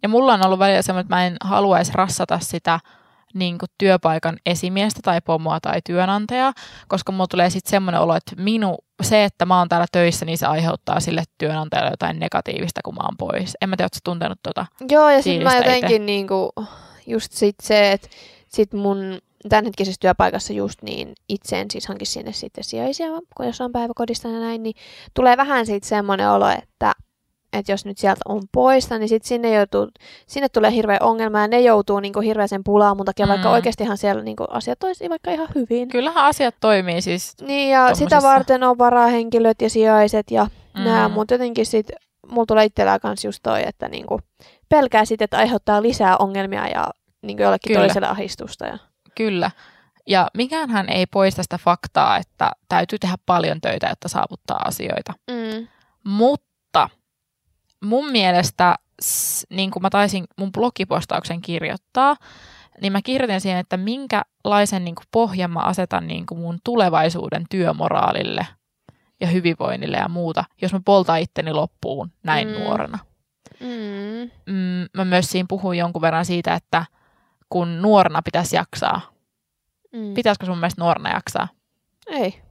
Ja 0.03 0.09
mulla 0.09 0.33
on 0.33 0.45
ollut 0.45 0.59
välillä 0.59 0.81
semmoinen, 0.81 1.05
että 1.05 1.15
mä 1.15 1.25
en 1.25 1.37
haluaisi 1.43 1.91
rassata 1.95 2.39
sitä 2.39 2.79
niin 3.33 3.57
kuin 3.57 3.69
työpaikan 3.77 4.37
esimiestä 4.45 4.99
tai 5.03 5.21
pomoa 5.21 5.59
tai 5.59 5.81
työnantajaa, 5.85 6.53
koska 6.87 7.11
mulla 7.11 7.27
tulee 7.27 7.49
sitten 7.49 7.69
semmoinen 7.69 8.01
olo, 8.01 8.15
että 8.15 8.35
minu, 8.37 8.77
se, 9.01 9.23
että 9.23 9.45
mä 9.45 9.59
oon 9.59 9.69
täällä 9.69 9.87
töissä, 9.91 10.25
niin 10.25 10.37
se 10.37 10.45
aiheuttaa 10.45 10.99
sille 10.99 11.23
työnantajalle 11.37 11.91
jotain 11.91 12.19
negatiivista, 12.19 12.81
kun 12.85 12.95
mä 12.95 13.01
oon 13.03 13.17
pois. 13.17 13.57
En 13.61 13.69
mä 13.69 13.75
tiedä, 13.75 13.85
ootko 13.85 13.99
tuntenut 14.03 14.39
tota? 14.43 14.65
Joo, 14.89 15.09
ja 15.09 15.21
sitten 15.21 15.43
mä 15.43 15.57
jotenkin 15.57 16.05
niinku, 16.05 16.51
just 17.07 17.31
sit 17.31 17.55
se, 17.61 17.91
että 17.91 18.07
sit 18.47 18.73
mun 18.73 19.19
tämänhetkisessä 19.49 19.99
työpaikassa 19.99 20.53
just 20.53 20.81
niin 20.81 21.13
itse 21.29 21.59
en 21.59 21.71
siis 21.71 21.87
hankin 21.87 22.07
sinne 22.07 22.33
sitten 22.33 22.63
sijaisia, 22.63 23.07
kun 23.37 23.45
jos 23.45 23.61
on 23.61 23.71
päiväkodista 23.71 24.27
ja 24.27 24.39
näin, 24.39 24.63
niin 24.63 24.75
tulee 25.13 25.37
vähän 25.37 25.65
siitä 25.65 25.87
semmoinen 25.87 26.29
olo, 26.29 26.49
että 26.49 26.93
että 27.53 27.71
jos 27.71 27.85
nyt 27.85 27.97
sieltä 27.97 28.21
on 28.25 28.41
poista, 28.51 28.97
niin 28.97 29.09
sit 29.09 29.23
sinne, 29.23 29.53
joutuu, 29.53 29.87
sinne 30.27 30.49
tulee 30.49 30.71
hirveä 30.71 30.97
ongelma 31.01 31.39
ja 31.39 31.47
ne 31.47 31.61
joutuu 31.61 31.99
niinku 31.99 32.19
hirveäsen 32.19 32.63
pulaan 32.63 32.97
mun 32.97 33.05
takia, 33.05 33.25
mm. 33.25 33.29
vaikka 33.29 33.49
oikeastihan 33.49 33.97
siellä 33.97 34.23
niinku 34.23 34.45
asiat 34.49 34.83
olisi 34.83 35.09
vaikka 35.09 35.31
ihan 35.31 35.47
hyvin. 35.55 35.87
Kyllähän 35.87 36.25
asiat 36.25 36.55
toimii 36.59 37.01
siis 37.01 37.33
Niin 37.41 37.69
ja 37.69 37.79
tommosissa. 37.79 38.05
sitä 38.05 38.27
varten 38.27 38.63
on 38.63 38.77
varahenkilöt 38.77 39.61
ja 39.61 39.69
sijaiset 39.69 40.31
ja 40.31 40.47
mm. 40.77 40.83
nämä, 40.83 41.09
mutta 41.09 41.33
jotenkin 41.33 41.65
sit 41.65 41.91
mulla 42.27 42.45
tulee 42.45 42.65
itsellään 42.65 42.99
kanssa 42.99 43.27
just 43.27 43.39
toi, 43.43 43.61
että 43.67 43.89
niinku 43.89 44.19
pelkää 44.69 45.05
sitten, 45.05 45.23
että 45.25 45.37
aiheuttaa 45.37 45.81
lisää 45.81 46.17
ongelmia 46.17 46.67
ja 46.67 46.87
niinku 47.21 47.43
jollekin 47.43 47.73
Kyllä. 47.73 47.85
toiselle 47.85 48.07
ahistusta. 48.07 48.65
Ja... 48.65 48.77
Kyllä. 49.15 49.51
Ja 50.07 50.27
mikäänhän 50.33 50.89
ei 50.89 51.05
poista 51.05 51.43
sitä 51.43 51.57
faktaa, 51.57 52.17
että 52.17 52.51
täytyy 52.69 52.99
tehdä 52.99 53.15
paljon 53.25 53.61
töitä, 53.61 53.87
jotta 53.87 54.07
saavuttaa 54.07 54.61
asioita. 54.65 55.13
Mm. 55.31 55.67
Mutta 56.03 56.50
mun 57.81 58.11
mielestä, 58.11 58.75
niin 59.49 59.71
kuin 59.71 59.83
mä 59.83 59.89
taisin 59.89 60.25
mun 60.37 60.51
blogipostauksen 60.51 61.41
kirjoittaa, 61.41 62.15
niin 62.81 62.93
mä 62.93 63.01
kirjoitin 63.01 63.41
siihen, 63.41 63.59
että 63.59 63.77
minkälaisen 63.77 64.85
niin 64.85 64.95
kuin 64.95 65.05
pohjan 65.11 65.51
mä 65.51 65.59
asetan 65.59 66.07
niin 66.07 66.25
kuin 66.25 66.39
mun 66.39 66.59
tulevaisuuden 66.63 67.45
työmoraalille 67.49 68.47
ja 69.21 69.27
hyvinvoinnille 69.27 69.97
ja 69.97 70.09
muuta, 70.09 70.43
jos 70.61 70.73
mä 70.73 70.79
poltan 70.85 71.19
itteni 71.19 71.53
loppuun 71.53 72.11
näin 72.23 72.47
mm. 72.47 72.53
nuorena. 72.53 72.99
Mm. 73.59 74.31
Mm, 74.45 74.87
mä 74.97 75.05
myös 75.05 75.29
siinä 75.31 75.45
puhuin 75.49 75.79
jonkun 75.79 76.01
verran 76.01 76.25
siitä, 76.25 76.53
että 76.53 76.85
kun 77.49 77.81
nuorena 77.81 78.21
pitäisi 78.21 78.55
jaksaa. 78.55 79.01
Mm. 79.91 80.13
Pitäisikö 80.13 80.45
sun 80.45 80.57
mielestä 80.57 80.81
nuorena 80.81 81.13
jaksaa? 81.13 81.47
Ei. 82.07 82.41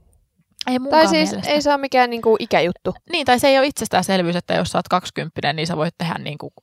Ei 0.67 0.79
tai 0.89 1.07
siis 1.07 1.29
mielestä. 1.29 1.51
ei 1.51 1.61
se 1.61 1.69
ole 1.69 1.77
mikään 1.77 2.09
niinku 2.09 2.35
ikäjuttu. 2.39 2.95
Niin, 3.11 3.25
tai 3.25 3.39
se 3.39 3.47
ei 3.47 3.57
ole 3.57 3.67
itsestäänselvyys, 3.67 4.35
että 4.35 4.53
jos 4.53 4.71
sä 4.71 4.77
oot 4.77 4.87
20, 4.87 5.53
niin 5.53 5.67
sä 5.67 5.77
voit 5.77 5.95
tehdä 5.97 6.13
niinku 6.13 6.53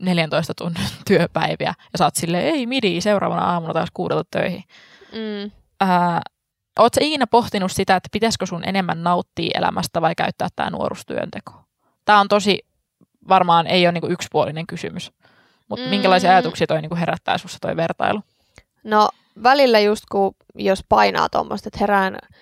14 0.00 0.54
tunnin 0.54 0.86
työpäiviä. 1.08 1.74
Ja 1.92 1.98
sä 1.98 2.04
oot 2.04 2.14
silleen, 2.14 2.44
ei 2.44 2.66
midi, 2.66 3.00
seuraavana 3.00 3.44
aamuna 3.44 3.72
taas 3.72 3.88
kuudelta 3.94 4.24
töihin. 4.30 4.64
Mm. 5.12 5.50
Ää, 5.80 6.20
oot 6.78 6.94
sä 6.94 7.00
ikinä 7.04 7.26
pohtinut 7.26 7.72
sitä, 7.72 7.96
että 7.96 8.08
pitäisikö 8.12 8.46
sun 8.46 8.68
enemmän 8.68 9.02
nauttia 9.02 9.58
elämästä 9.58 10.00
vai 10.00 10.14
käyttää 10.14 10.48
tämä 10.56 10.70
nuoruustyönteko? 10.70 11.52
Tämä 12.04 12.20
on 12.20 12.28
tosi, 12.28 12.58
varmaan 13.28 13.66
ei 13.66 13.86
ole 13.86 13.92
niinku 13.92 14.08
yksipuolinen 14.08 14.66
kysymys. 14.66 15.12
Mutta 15.68 15.84
mm. 15.84 15.90
minkälaisia 15.90 16.30
ajatuksia 16.30 16.66
toi 16.66 16.80
niinku 16.82 16.96
herättää 16.96 17.38
sussa 17.38 17.58
toi 17.60 17.76
vertailu? 17.76 18.22
No 18.84 19.08
välillä 19.42 19.80
just 19.80 20.04
kun, 20.12 20.34
jos 20.54 20.84
painaa 20.88 21.28
tuommoista, 21.28 21.68
että 21.68 21.78
herään 21.80 22.18
5.30 22.22 22.36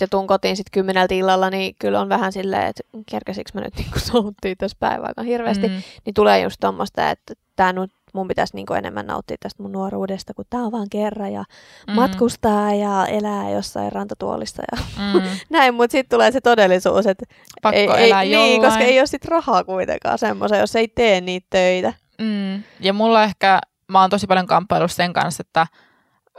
ja 0.00 0.08
tuun 0.10 0.26
kotiin 0.26 0.56
sitten 0.56 0.70
kymmeneltä 0.72 1.14
illalla, 1.14 1.50
niin 1.50 1.74
kyllä 1.78 2.00
on 2.00 2.08
vähän 2.08 2.32
silleen, 2.32 2.66
että 2.66 2.82
kerkäsikö 3.10 3.50
mä 3.54 3.60
nyt 3.60 3.76
niin 3.78 3.90
nauttia 4.12 4.56
tässä 4.58 4.76
päivän 4.80 5.26
hirveästi, 5.26 5.68
mm. 5.68 5.82
niin 6.04 6.14
tulee 6.14 6.40
just 6.40 6.56
tuommoista, 6.60 7.10
että 7.10 7.34
tämä 7.56 7.72
nyt 7.72 7.90
mun 8.12 8.28
pitäisi 8.28 8.56
niin 8.56 8.76
enemmän 8.78 9.06
nauttia 9.06 9.36
tästä 9.40 9.62
mun 9.62 9.72
nuoruudesta, 9.72 10.34
kun 10.34 10.44
tämä 10.50 10.64
on 10.64 10.72
vaan 10.72 10.86
kerran 10.90 11.32
ja 11.32 11.44
mm. 11.86 11.92
matkustaa 11.94 12.74
ja 12.74 13.06
elää 13.06 13.50
jossain 13.50 13.92
rantatuolissa 13.92 14.62
ja 14.72 14.82
mm. 14.98 15.22
näin, 15.50 15.74
mutta 15.74 15.92
sitten 15.92 16.16
tulee 16.16 16.32
se 16.32 16.40
todellisuus, 16.40 17.06
että 17.06 17.24
Pakko 17.62 17.78
ei, 17.78 18.08
elää 18.08 18.22
ei, 18.22 18.36
niin, 18.36 18.62
koska 18.62 18.80
ei 18.80 18.98
ole 18.98 19.06
sitten 19.06 19.30
rahaa 19.30 19.64
kuitenkaan 19.64 20.18
semmoisen, 20.18 20.58
jos 20.58 20.76
ei 20.76 20.88
tee 20.88 21.20
niitä 21.20 21.46
töitä. 21.50 21.92
Mm. 22.20 22.62
Ja 22.80 22.92
mulla 22.92 23.24
ehkä, 23.24 23.60
mä 23.88 24.00
oon 24.00 24.10
tosi 24.10 24.26
paljon 24.26 24.46
kamppailu 24.46 24.88
sen 24.88 25.12
kanssa, 25.12 25.40
että 25.46 25.66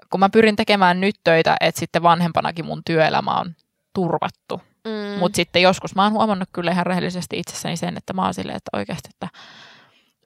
kun 0.10 0.20
mä 0.20 0.30
pyrin 0.30 0.56
tekemään 0.56 1.02
nyt 1.02 1.16
töitä, 1.24 1.58
että 1.60 1.80
sitten 1.80 2.04
vanhempanakin 2.04 2.66
mun 2.66 2.82
työelämä 2.86 3.32
on 3.32 3.56
turvattu. 3.94 4.62
Mm. 4.86 5.20
Mutta 5.20 5.36
sitten 5.36 5.62
joskus 5.62 5.96
mä 5.96 6.04
oon 6.04 6.14
huomannut 6.14 6.50
kyllä 6.54 6.72
ihan 6.72 6.86
rehellisesti 6.86 7.40
itsessäni 7.40 7.78
sen, 7.78 7.98
että 7.98 8.14
mä 8.14 8.24
oon 8.24 8.34
silleen, 8.34 8.58
että 8.58 8.78
oikeasti, 8.78 9.10
että 9.14 9.28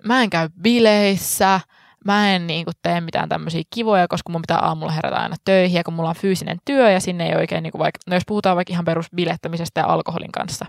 mä 0.04 0.24
en 0.24 0.30
käy 0.30 0.50
bileissä, 0.62 1.60
mä 2.06 2.32
en 2.32 2.48
niin 2.48 2.66
kuin, 2.66 2.75
tee 2.82 3.01
mitään 3.01 3.30
tämmöisiä 3.30 3.63
kivoja, 3.70 4.08
koska 4.08 4.32
mun 4.32 4.42
pitää 4.42 4.60
aamulla 4.60 4.92
herätä 4.92 5.16
aina 5.16 5.36
töihin, 5.46 5.78
ja 5.78 5.84
kun 5.84 5.94
mulla 5.94 6.10
on 6.10 6.16
fyysinen 6.16 6.58
työ, 6.66 6.92
ja 6.92 7.00
sinne 7.00 7.30
ei 7.30 7.36
oikein, 7.36 7.63
niin 7.63 7.72
kuin 7.72 7.80
vaikka, 7.80 8.00
no 8.08 8.16
jos 8.16 8.24
puhutaan 8.28 8.56
vaikka 8.56 8.74
ihan 8.74 8.86
perusbilettämisestä 8.86 9.82
ja 9.82 9.88
alkoholin 9.88 10.32
kanssa, 10.32 10.66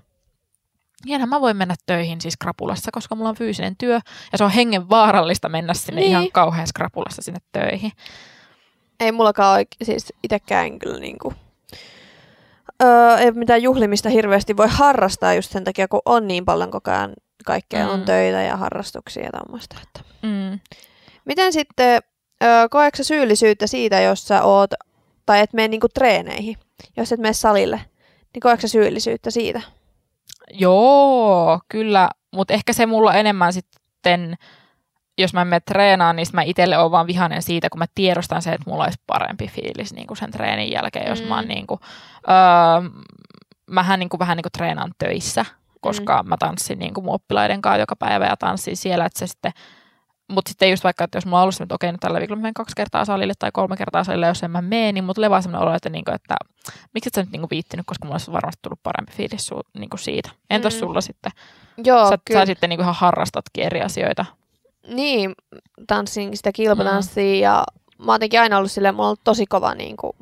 niin 1.04 1.28
mä 1.28 1.40
voin 1.40 1.56
mennä 1.56 1.74
töihin 1.86 2.20
siis 2.20 2.36
krapulassa, 2.36 2.90
koska 2.92 3.14
mulla 3.14 3.28
on 3.28 3.36
fyysinen 3.36 3.76
työ, 3.76 4.00
ja 4.32 4.38
se 4.38 4.44
on 4.44 4.50
hengen 4.50 4.90
vaarallista 4.90 5.48
mennä 5.48 5.74
sinne 5.74 6.00
niin. 6.00 6.10
ihan 6.10 6.28
kauhean 6.32 6.66
krapulassa 6.74 7.22
sinne 7.22 7.40
töihin. 7.52 7.92
Ei 9.02 9.12
mullakaan 9.12 9.54
ole, 9.54 9.66
siis 9.82 10.12
itsekään 10.22 10.78
kyllä 10.78 10.98
niinku, 10.98 11.34
öö, 12.82 13.16
ei 13.16 13.32
mitään 13.32 13.62
juhlimista 13.62 14.08
hirveästi 14.08 14.56
voi 14.56 14.68
harrastaa 14.70 15.34
just 15.34 15.52
sen 15.52 15.64
takia, 15.64 15.88
kun 15.88 16.02
on 16.04 16.28
niin 16.28 16.44
paljon 16.44 16.70
koko 16.70 16.90
ajan 16.90 17.12
kaikkea, 17.44 17.86
mm. 17.86 17.92
on 17.92 18.02
töitä 18.02 18.42
ja 18.42 18.56
harrastuksia 18.56 19.24
ja 19.24 19.30
tämmöistä. 19.30 19.76
Että. 19.82 20.00
Mm. 20.22 20.60
Miten 21.24 21.52
sitten, 21.52 22.02
öö, 22.44 22.68
koetko 22.70 23.02
syyllisyyttä 23.02 23.66
siitä, 23.66 24.00
jos 24.00 24.28
sä 24.28 24.42
oot, 24.42 24.70
tai 25.26 25.40
et 25.40 25.52
mene 25.52 25.68
niinku 25.68 25.88
treeneihin, 25.88 26.56
jos 26.96 27.12
et 27.12 27.20
mene 27.20 27.32
salille, 27.32 27.80
niin 28.34 28.40
koetko 28.40 28.68
syyllisyyttä 28.68 29.30
siitä? 29.30 29.60
Joo, 30.50 31.60
kyllä, 31.68 32.08
mutta 32.30 32.54
ehkä 32.54 32.72
se 32.72 32.86
mulla 32.86 33.14
enemmän 33.14 33.52
sitten 33.52 34.36
jos 35.18 35.34
mä 35.34 35.44
menen 35.44 35.62
treenaan, 35.66 36.16
niin 36.16 36.26
mä 36.32 36.42
itselle 36.42 36.78
oon 36.78 36.90
vaan 36.90 37.06
vihainen 37.06 37.42
siitä, 37.42 37.70
kun 37.70 37.78
mä 37.78 37.86
tiedostan 37.94 38.42
se, 38.42 38.52
että 38.52 38.70
mulla 38.70 38.84
olisi 38.84 39.00
parempi 39.06 39.48
fiilis 39.48 39.94
niin 39.94 40.06
kuin 40.06 40.18
sen 40.18 40.30
treenin 40.30 40.72
jälkeen, 40.72 41.08
jos 41.08 41.22
mm. 41.22 41.28
mä 41.28 41.34
oon 41.34 41.48
niin 41.48 41.66
kuin, 41.66 41.80
öö, 42.28 42.90
mähän 43.70 43.98
niin 43.98 44.08
kuin, 44.08 44.18
vähän 44.18 44.36
niin 44.36 44.42
kuin 44.42 44.52
treenaan 44.52 44.92
töissä, 44.98 45.44
koska 45.80 46.22
mm. 46.22 46.28
mä 46.28 46.36
tanssin 46.38 46.78
niin 46.78 46.94
kuin 46.94 47.04
mun 47.04 47.14
oppilaiden 47.14 47.62
kanssa 47.62 47.80
joka 47.80 47.96
päivä 47.96 48.26
ja 48.26 48.36
tanssin 48.36 48.76
siellä, 48.76 49.04
että 49.04 49.18
se 49.18 49.26
sitten 49.26 49.52
mutta 50.28 50.48
sitten 50.48 50.70
just 50.70 50.84
vaikka, 50.84 51.04
että 51.04 51.16
jos 51.16 51.26
mulla 51.26 51.38
on 51.38 51.42
ollut 51.42 51.60
että 51.60 51.74
okei, 51.74 51.92
nyt 51.92 52.00
tällä 52.00 52.18
viikolla 52.18 52.40
menen 52.40 52.54
kaksi 52.54 52.76
kertaa 52.76 53.04
salille 53.04 53.32
tai 53.38 53.50
kolme 53.52 53.76
kertaa 53.76 54.04
salille, 54.04 54.26
jos 54.26 54.42
en 54.42 54.50
mä 54.50 54.62
mene, 54.62 54.92
niin 54.92 55.04
mulla 55.04 55.14
tulee 55.14 55.30
vaan 55.30 55.42
sellainen 55.42 55.68
olo, 55.68 55.76
että, 55.76 55.88
niinku, 55.88 56.10
että 56.10 56.34
miksi 56.94 57.08
et 57.08 57.14
sä 57.14 57.20
nyt 57.20 57.32
niinku 57.32 57.48
viittinyt, 57.50 57.86
koska 57.86 58.04
mulla 58.04 58.14
olisi 58.14 58.32
varmasti 58.32 58.58
tullut 58.62 58.82
parempi 58.82 59.12
fiilis 59.12 59.46
su, 59.46 59.60
niinku 59.78 59.96
siitä. 59.96 60.30
Entäs 60.50 60.74
mm. 60.74 60.78
sulla 60.78 61.00
sitten? 61.00 61.32
Joo, 61.84 62.10
sä, 62.10 62.18
sä 62.32 62.46
sitten 62.46 62.70
niinku 62.70 62.82
ihan 62.82 62.94
harrastatkin 62.94 63.64
eri 63.64 63.82
asioita 63.82 64.24
niin, 64.86 65.32
tanssin 65.86 66.36
sitä 66.36 66.52
kilpatanssia 66.52 67.34
mm. 67.34 67.40
ja 67.40 67.64
mä 67.98 68.12
oon 68.12 68.20
aina 68.40 68.58
ollut 68.58 68.72
silleen, 68.72 68.94
mulla 68.94 69.06
on 69.06 69.08
ollut 69.08 69.24
tosi 69.24 69.46
kova 69.46 69.74
niin 69.74 69.96
kuin, 69.96 70.12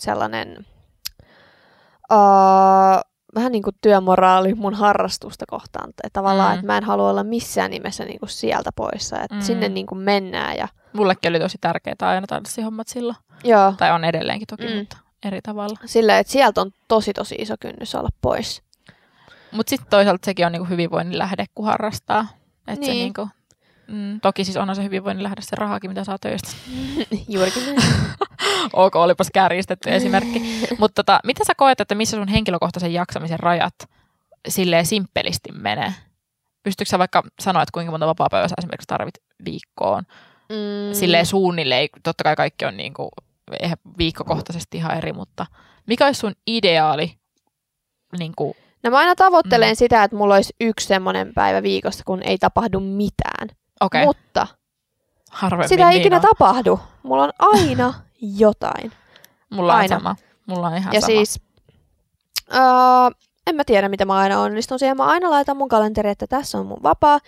sellainen 0.00 0.66
uh, 2.12 3.12
vähän 3.34 3.52
niin 3.52 3.62
kuin 3.62 3.76
työmoraali 3.80 4.54
mun 4.54 4.74
harrastusta 4.74 5.44
kohtaan. 5.48 5.90
Että 5.90 6.08
tavallaan, 6.12 6.50
mm. 6.50 6.54
että 6.54 6.66
mä 6.66 6.76
en 6.76 6.84
halua 6.84 7.10
olla 7.10 7.24
missään 7.24 7.70
nimessä 7.70 8.04
niin 8.04 8.18
kuin 8.18 8.28
sieltä 8.28 8.70
poissa. 8.76 9.20
Että 9.20 9.36
mm. 9.36 9.42
sinne 9.42 9.68
niin 9.68 9.86
kuin 9.86 9.98
mennään. 9.98 10.56
Ja... 10.56 10.68
Mullekin 10.92 11.30
oli 11.30 11.40
tosi 11.40 11.58
tärkeää 11.60 11.96
aina 12.00 12.26
tanssihommat 12.26 12.88
silloin. 12.88 13.16
Joo. 13.44 13.74
Tai 13.78 13.90
on 13.90 14.04
edelleenkin 14.04 14.46
toki, 14.46 14.68
mm. 14.68 14.76
mutta 14.76 14.96
eri 15.24 15.40
tavalla. 15.42 15.78
Silleen, 15.84 16.18
että 16.18 16.32
sieltä 16.32 16.60
on 16.60 16.70
tosi 16.88 17.12
tosi 17.12 17.34
iso 17.38 17.54
kynnys 17.60 17.94
olla 17.94 18.08
pois. 18.20 18.62
Mutta 19.52 19.70
sitten 19.70 19.90
toisaalta 19.90 20.26
sekin 20.26 20.46
on 20.46 20.52
niinku 20.52 20.68
hyvinvoinnin 20.68 21.18
lähde, 21.18 21.44
kun 21.54 21.66
harrastaa. 21.66 22.26
Että 22.68 22.80
niin. 22.80 22.86
se 22.86 22.92
niinku 22.92 23.28
Mm, 23.92 24.20
toki 24.20 24.44
siis 24.44 24.56
onhan 24.56 24.76
se 24.76 24.82
hyvinvoinnin 24.82 25.22
lähde 25.22 25.40
se 25.40 25.56
rahakin, 25.56 25.90
mitä 25.90 26.04
saa 26.04 26.18
töistä. 26.18 26.50
Juurikin 27.28 27.62
ok, 28.72 28.96
olipas 28.96 29.28
kärjistetty 29.34 29.90
esimerkki. 29.90 30.42
Mutta 30.80 30.94
tota, 30.94 31.20
mitä 31.24 31.44
sä 31.44 31.52
koet, 31.56 31.80
että 31.80 31.94
missä 31.94 32.16
sun 32.16 32.28
henkilökohtaisen 32.28 32.92
jaksamisen 32.92 33.40
rajat 33.40 33.74
silleen 34.48 34.86
simppelisti 34.86 35.52
menee? 35.52 35.94
Pystytkö 36.62 36.90
sä 36.90 36.98
vaikka 36.98 37.22
sanoa, 37.40 37.62
että 37.62 37.72
kuinka 37.72 37.90
monta 37.90 38.06
vapaa 38.06 38.48
sä 38.48 38.54
esimerkiksi 38.58 38.86
tarvit 38.86 39.14
viikkoon? 39.44 40.02
Mm. 40.48 40.94
Silleen 40.94 41.26
suunnilleen, 41.26 41.88
totta 42.02 42.24
kai 42.24 42.36
kaikki 42.36 42.64
on 42.64 42.76
niinku, 42.76 43.08
eihän 43.60 43.78
viikkokohtaisesti 43.98 44.76
ihan 44.76 44.96
eri, 44.96 45.12
mutta 45.12 45.46
mikä 45.86 46.06
olisi 46.06 46.20
sun 46.20 46.34
ideaali 46.46 47.14
niinku, 48.18 48.56
No 48.82 48.90
mä 48.90 48.98
aina 48.98 49.14
tavoittelen 49.14 49.72
mm. 49.72 49.76
sitä, 49.76 50.04
että 50.04 50.16
mulla 50.16 50.34
olisi 50.34 50.54
yksi 50.60 50.86
semmoinen 50.86 51.34
päivä 51.34 51.62
viikossa, 51.62 52.04
kun 52.06 52.22
ei 52.22 52.38
tapahdu 52.38 52.80
mitään. 52.80 53.48
Okay. 53.80 54.04
Mutta 54.04 54.46
Harvemmin 55.30 55.68
sitä 55.68 55.84
ei 55.84 55.90
niin 55.90 56.00
ikinä 56.00 56.16
on. 56.16 56.22
tapahdu. 56.22 56.80
Mulla 57.02 57.22
on 57.22 57.32
aina 57.38 57.94
jotain. 58.38 58.92
Mulla 59.50 59.74
aina. 59.74 59.96
on 59.96 60.00
sama. 60.00 60.16
Mulla 60.46 60.66
on 60.66 60.76
ihan 60.76 60.94
ja 60.94 61.00
sama. 61.00 61.06
siis, 61.06 61.40
uh, 62.50 63.14
en 63.46 63.56
mä 63.56 63.64
tiedä, 63.64 63.88
mitä 63.88 64.04
mä 64.04 64.14
aina 64.14 64.40
onnistun 64.40 64.78
siihen. 64.78 64.96
Mä 64.96 65.04
aina 65.04 65.30
laitan 65.30 65.56
mun 65.56 65.68
kalenteri, 65.68 66.10
että 66.10 66.26
tässä 66.26 66.58
on 66.58 66.66
mun 66.66 66.82
vapaa. 66.82 67.18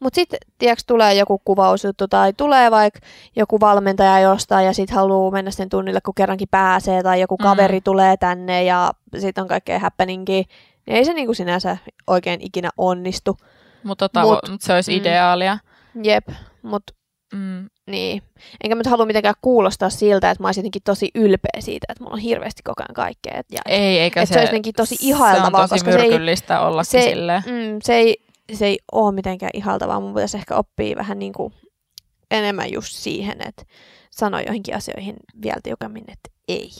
Mutta 0.00 0.14
sitten, 0.14 0.38
tiedätkö, 0.58 0.82
tulee 0.86 1.14
joku 1.14 1.42
kuvausjuttu 1.44 2.08
tai 2.08 2.32
tulee 2.32 2.70
vaikka 2.70 3.00
joku 3.36 3.60
valmentaja 3.60 4.20
jostain 4.20 4.66
ja 4.66 4.72
sitten 4.72 4.96
haluaa 4.96 5.30
mennä 5.30 5.50
sen 5.50 5.68
tunnille, 5.68 6.00
kun 6.00 6.14
kerrankin 6.14 6.48
pääsee. 6.50 7.02
Tai 7.02 7.20
joku 7.20 7.36
kaveri 7.36 7.78
mm. 7.78 7.82
tulee 7.84 8.16
tänne 8.16 8.64
ja 8.64 8.92
sitten 9.18 9.42
on 9.42 9.48
kaikkea 9.48 9.78
happeningia. 9.78 10.42
Niin 10.86 10.96
ei 10.96 11.04
se 11.04 11.12
niinku 11.12 11.34
sinänsä 11.34 11.76
oikein 12.06 12.40
ikinä 12.40 12.70
onnistu. 12.76 13.36
Mutta 13.84 14.06
tavo- 14.06 14.26
mut, 14.26 14.48
mut 14.50 14.62
se 14.62 14.74
olisi 14.74 14.92
mm. 14.92 14.98
ideaalia. 14.98 15.58
Jep, 16.02 16.28
mutta 16.62 16.92
Mm, 17.34 17.68
Niin. 17.86 18.22
Enkä 18.64 18.74
mä 18.74 18.78
nyt 18.80 18.86
halua 18.86 19.06
mitenkään 19.06 19.34
kuulostaa 19.42 19.90
siltä, 19.90 20.30
että 20.30 20.42
mä 20.42 20.48
olisin 20.48 20.60
jotenkin 20.60 20.82
tosi 20.84 21.10
ylpeä 21.14 21.60
siitä, 21.60 21.86
että 21.88 22.04
mulla 22.04 22.14
on 22.14 22.20
hirveästi 22.20 22.62
koko 22.64 22.82
ajan 22.82 22.94
kaikkea. 22.94 23.32
Et- 23.36 23.46
Ja, 23.50 23.60
ei, 23.66 23.98
eikä 23.98 24.22
Et 24.22 24.28
se 24.28 24.34
olisi 24.34 24.46
jotenkin 24.48 24.74
tosi 24.74 24.96
Se 24.96 25.06
ihailtavaa, 25.06 25.62
on 25.62 25.68
tosi 25.68 25.84
koska 25.84 25.92
se 25.92 25.98
ei- 25.98 26.10
myrkyllistä 26.10 26.60
ollakin 26.60 26.90
se- 26.90 27.02
silleen. 27.02 27.42
mm, 27.46 27.78
se, 27.84 27.94
ei, 27.94 28.16
se 28.52 28.66
ei 28.66 28.78
ole 28.92 29.14
mitenkään 29.14 29.50
ihaltavaa. 29.54 30.00
Mun 30.00 30.14
pitäisi 30.14 30.36
ehkä 30.36 30.56
oppia 30.56 30.96
vähän 30.96 31.18
niin 31.18 31.32
kuin 31.32 31.52
enemmän 32.30 32.72
just 32.72 32.92
siihen, 32.92 33.36
että 33.48 33.64
sano 34.10 34.40
joihinkin 34.40 34.76
asioihin 34.76 35.16
vielä 35.42 35.60
tiukemmin, 35.62 36.04
että 36.08 36.30
ei. 36.48 36.70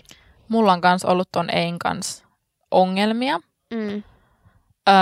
Mulla 0.49 0.73
on 0.73 0.81
kans 0.81 1.04
ollut 1.04 1.28
ton 1.33 1.50
Ein 1.50 1.78
kanssa 1.78 2.25
ongelmia. 2.71 3.40
Mm. 3.75 4.02
Öö, 4.88 4.95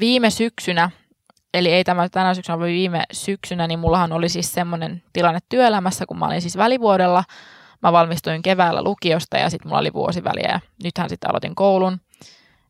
viime 0.00 0.30
syksynä, 0.30 0.90
eli 1.54 1.72
ei 1.72 1.84
tämä 1.84 2.08
tänä 2.08 2.34
syksynä, 2.34 2.58
vaan 2.58 2.68
viime 2.70 3.02
syksynä, 3.12 3.66
niin 3.66 3.78
mullahan 3.78 4.12
oli 4.12 4.28
siis 4.28 4.52
semmoinen 4.52 5.02
tilanne 5.12 5.38
työelämässä, 5.48 6.06
kun 6.06 6.18
mä 6.18 6.26
olin 6.26 6.40
siis 6.40 6.56
välivuodella. 6.56 7.24
Mä 7.82 7.92
valmistuin 7.92 8.42
keväällä 8.42 8.82
lukiosta 8.82 9.38
ja 9.38 9.50
sitten 9.50 9.68
mulla 9.68 9.80
oli 9.80 9.92
vuosi 9.92 10.24
väliä 10.24 10.48
ja 10.52 10.60
nythän 10.82 11.08
sitten 11.08 11.30
aloitin 11.30 11.54
koulun. 11.54 12.00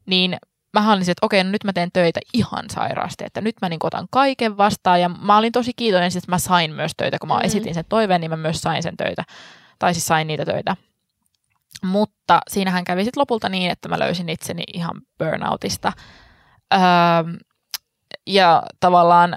Niin 0.06 0.36
mä 0.72 0.92
olin 0.92 1.02
että 1.02 1.26
okei, 1.26 1.44
no 1.44 1.50
nyt 1.50 1.64
mä 1.64 1.72
teen 1.72 1.92
töitä 1.92 2.20
ihan 2.34 2.64
sairaasti, 2.70 3.24
että 3.24 3.40
nyt 3.40 3.56
mä 3.62 3.68
niin 3.68 3.80
otan 3.82 4.06
kaiken 4.10 4.56
vastaan. 4.56 5.00
Ja 5.00 5.08
mä 5.08 5.36
olin 5.36 5.52
tosi 5.52 5.72
kiitollinen, 5.76 6.08
että 6.18 6.30
mä 6.32 6.38
sain 6.38 6.74
myös 6.74 6.92
töitä, 6.96 7.18
kun 7.18 7.28
mä 7.28 7.34
Mhm. 7.34 7.44
esitin 7.44 7.74
sen 7.74 7.84
toiveen, 7.88 8.20
niin 8.20 8.30
mä 8.30 8.36
myös 8.36 8.60
sain 8.60 8.82
sen 8.82 8.96
töitä. 8.96 9.24
Tai 9.78 9.94
siis 9.94 10.06
sain 10.06 10.26
niitä 10.26 10.44
töitä. 10.44 10.76
Mutta 11.84 12.40
siinähän 12.48 12.84
kävi 12.84 13.04
sitten 13.04 13.20
lopulta 13.20 13.48
niin, 13.48 13.70
että 13.70 13.88
mä 13.88 13.98
löysin 13.98 14.28
itseni 14.28 14.62
ihan 14.74 14.94
burnoutista. 15.18 15.92
Öö, 16.74 16.80
ja 18.26 18.62
tavallaan 18.80 19.36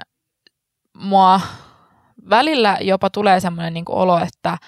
mua 0.96 1.40
välillä 2.30 2.78
jopa 2.80 3.10
tulee 3.10 3.40
semmoinen 3.40 3.74
niin 3.74 3.84
olo, 3.88 4.18
että 4.18 4.58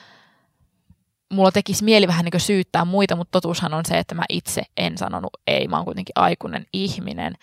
mulla 1.33 1.53
tekisi 1.53 1.85
mieli 1.85 2.09
vähän 2.09 2.25
niin 2.25 2.41
syyttää 2.41 2.85
muita, 2.85 3.17
mutta 3.17 3.33
totuushan 3.33 3.75
on 3.75 3.85
se, 3.85 3.99
että 3.99 4.15
mä 4.15 4.25
itse 4.29 4.63
en 4.77 4.99
sanonut 4.99 5.33
ei. 5.47 5.69
Mä 5.69 5.77
oon 5.77 5.85
kuitenkin 5.85 6.13
aikuinen 6.15 6.67
ihminen 6.73 7.35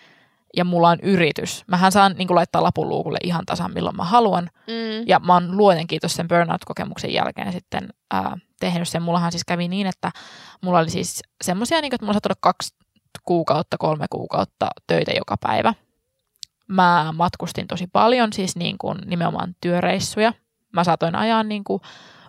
ja 0.56 0.64
mulla 0.64 0.88
on 0.88 0.98
yritys. 1.02 1.64
Mähän 1.66 1.92
saan 1.92 2.14
niin 2.18 2.34
laittaa 2.34 2.62
lapun 2.62 2.88
luukulle 2.88 3.18
ihan 3.24 3.46
tasan 3.46 3.72
milloin 3.74 3.96
mä 3.96 4.04
haluan. 4.04 4.50
Mm. 4.66 5.06
Ja 5.06 5.18
mä 5.18 5.32
oon 5.32 5.56
luoden 5.56 5.86
kiitos 5.86 6.14
sen 6.14 6.28
burnout-kokemuksen 6.28 7.12
jälkeen 7.12 7.52
sitten 7.52 7.88
ää, 8.10 8.38
tehnyt 8.60 8.88
sen. 8.88 9.02
Mullahan 9.02 9.32
siis 9.32 9.44
kävi 9.44 9.68
niin, 9.68 9.86
että 9.86 10.12
mulla 10.60 10.78
oli 10.78 10.90
siis 10.90 11.22
semmoisia, 11.44 11.80
niin 11.80 11.94
että 11.94 12.04
mulla 12.04 12.14
saattoi 12.14 12.30
olla 12.30 12.38
kaksi 12.40 12.74
kuukautta, 13.24 13.78
kolme 13.78 14.06
kuukautta 14.10 14.68
töitä 14.86 15.12
joka 15.12 15.36
päivä. 15.36 15.74
Mä 16.68 17.12
matkustin 17.16 17.66
tosi 17.66 17.86
paljon, 17.92 18.32
siis 18.32 18.56
niin 18.56 18.78
kuin 18.78 18.98
nimenomaan 19.06 19.54
työreissuja. 19.60 20.32
Mä 20.72 20.84
saatoin 20.84 21.14
ajaa 21.16 21.42
niin 21.42 21.64
kuin 21.64 21.80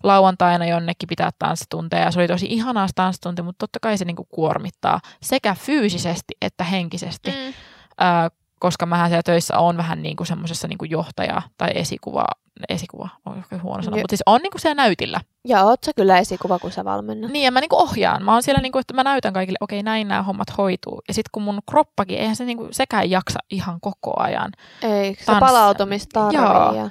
lauantaina 0.03 0.65
jonnekin 0.65 1.07
pitää 1.07 1.29
tanssitunteja. 1.39 2.11
Se 2.11 2.19
oli 2.19 2.27
tosi 2.27 2.45
ihanaa 2.49 2.87
tanssitunti, 2.95 3.41
mutta 3.41 3.59
totta 3.59 3.79
kai 3.81 3.97
se 3.97 4.05
niin 4.05 4.15
kuin 4.15 4.27
kuormittaa 4.31 4.99
sekä 5.21 5.55
fyysisesti 5.55 6.33
että 6.41 6.63
henkisesti 6.63 7.31
Mm. 7.31 7.53
ää, 7.97 8.29
koska 8.59 8.85
mähän 8.85 9.09
siellä 9.09 9.23
töissä 9.23 9.57
on 9.57 9.77
vähän 9.77 10.03
niin 10.03 10.15
kuin 10.15 10.27
semmoisessa 10.27 10.67
niin 10.67 10.77
kuin 10.77 10.91
johtaja 10.91 11.41
tai 11.57 11.69
esikuva, 11.75 12.25
esikuva 12.69 13.09
on 13.25 13.37
ehkä 13.37 13.57
huono 13.57 13.83
sana, 13.83 13.97
mutta 13.97 14.11
siis 14.11 14.23
on 14.25 14.41
niin 14.41 14.51
kuin 14.51 14.61
siellä 14.61 14.81
näytillä. 14.81 15.21
Ja 15.47 15.63
oot 15.63 15.83
sä 15.83 15.91
kyllä 15.95 16.17
esikuva, 16.17 16.59
kun 16.59 16.71
sä 16.71 16.85
valmennat. 16.85 17.31
Niin, 17.31 17.45
ja 17.45 17.51
mä 17.51 17.61
niin 17.61 17.69
kuin 17.69 17.81
ohjaan. 17.81 18.23
Mä 18.23 18.33
oon 18.33 18.43
siellä, 18.43 18.61
niin 18.61 18.71
kuin, 18.71 18.79
että 18.79 18.93
mä 18.93 19.03
näytän 19.03 19.33
kaikille, 19.33 19.57
okei, 19.61 19.83
näin 19.83 20.07
nämä 20.07 20.23
hommat 20.23 20.57
hoituu. 20.57 21.01
Ja 21.07 21.13
sitten 21.13 21.29
kun 21.31 21.43
mun 21.43 21.59
kroppakin, 21.69 22.17
eihän 22.17 22.35
se 22.35 22.45
niin 22.45 22.57
kuin, 22.57 22.73
sekään 22.73 23.09
jaksa 23.09 23.39
ihan 23.49 23.81
koko 23.81 24.13
ajan. 24.21 24.51
Ei, 24.81 25.15
se 25.15 25.31
palautumista 25.39 26.29
Joo. 26.31 26.75
Ja... 26.75 26.89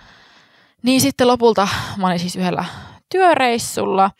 Niin 0.83 1.01
sitten 1.01 1.27
lopulta 1.27 1.69
mä 1.97 2.07
olin 2.07 2.19
siis 2.19 2.37
yhdellä 2.37 2.65
työreissulla. 3.09 4.11